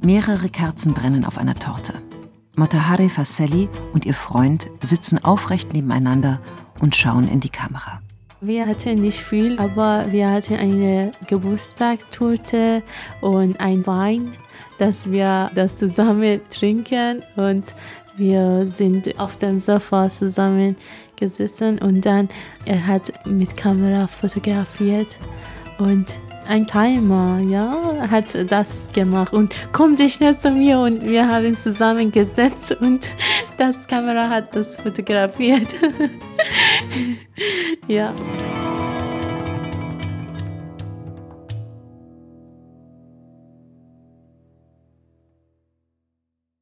Mehrere 0.01 0.49
Kerzen 0.49 0.93
brennen 0.93 1.23
auf 1.23 1.37
einer 1.37 1.55
Torte. 1.55 1.93
Motahari 2.55 3.09
Faselli 3.09 3.69
und 3.93 4.05
ihr 4.05 4.13
Freund 4.13 4.69
sitzen 4.81 5.23
aufrecht 5.23 5.73
nebeneinander 5.73 6.39
und 6.81 6.95
schauen 6.95 7.27
in 7.27 7.39
die 7.39 7.49
Kamera. 7.49 8.01
Wir 8.45 8.67
hatten 8.67 8.95
nicht 8.95 9.19
viel, 9.19 9.57
aber 9.57 10.05
wir 10.09 10.29
hatten 10.29 10.55
eine 10.55 11.11
Geburtstagstorte 11.27 12.83
und 13.21 13.57
ein 13.61 13.87
Wein, 13.87 14.33
dass 14.79 15.09
wir 15.09 15.49
das 15.55 15.77
zusammen 15.77 16.41
trinken 16.49 17.23
und 17.37 17.73
wir 18.17 18.69
sind 18.69 19.17
auf 19.17 19.37
dem 19.37 19.59
Sofa 19.59 20.09
zusammen 20.09 20.75
gesessen 21.15 21.79
und 21.79 22.05
dann 22.05 22.27
er 22.65 22.85
hat 22.85 23.13
mit 23.25 23.55
Kamera 23.55 24.07
fotografiert 24.07 25.17
und 25.79 26.19
ein 26.47 26.67
Timer, 26.67 27.39
ja, 27.39 28.09
hat 28.09 28.35
das 28.51 28.87
gemacht 28.93 29.33
und 29.33 29.53
komm 29.71 29.95
dich 29.95 30.13
schnell 30.13 30.37
zu 30.37 30.51
mir 30.51 30.79
und 30.79 31.03
wir 31.03 31.27
haben 31.27 31.55
zusammen 31.55 32.11
gesetzt 32.11 32.75
und 32.79 33.09
das 33.57 33.87
Kamera 33.87 34.29
hat 34.29 34.55
das 34.55 34.75
fotografiert. 34.77 35.67
ja. 37.87 38.13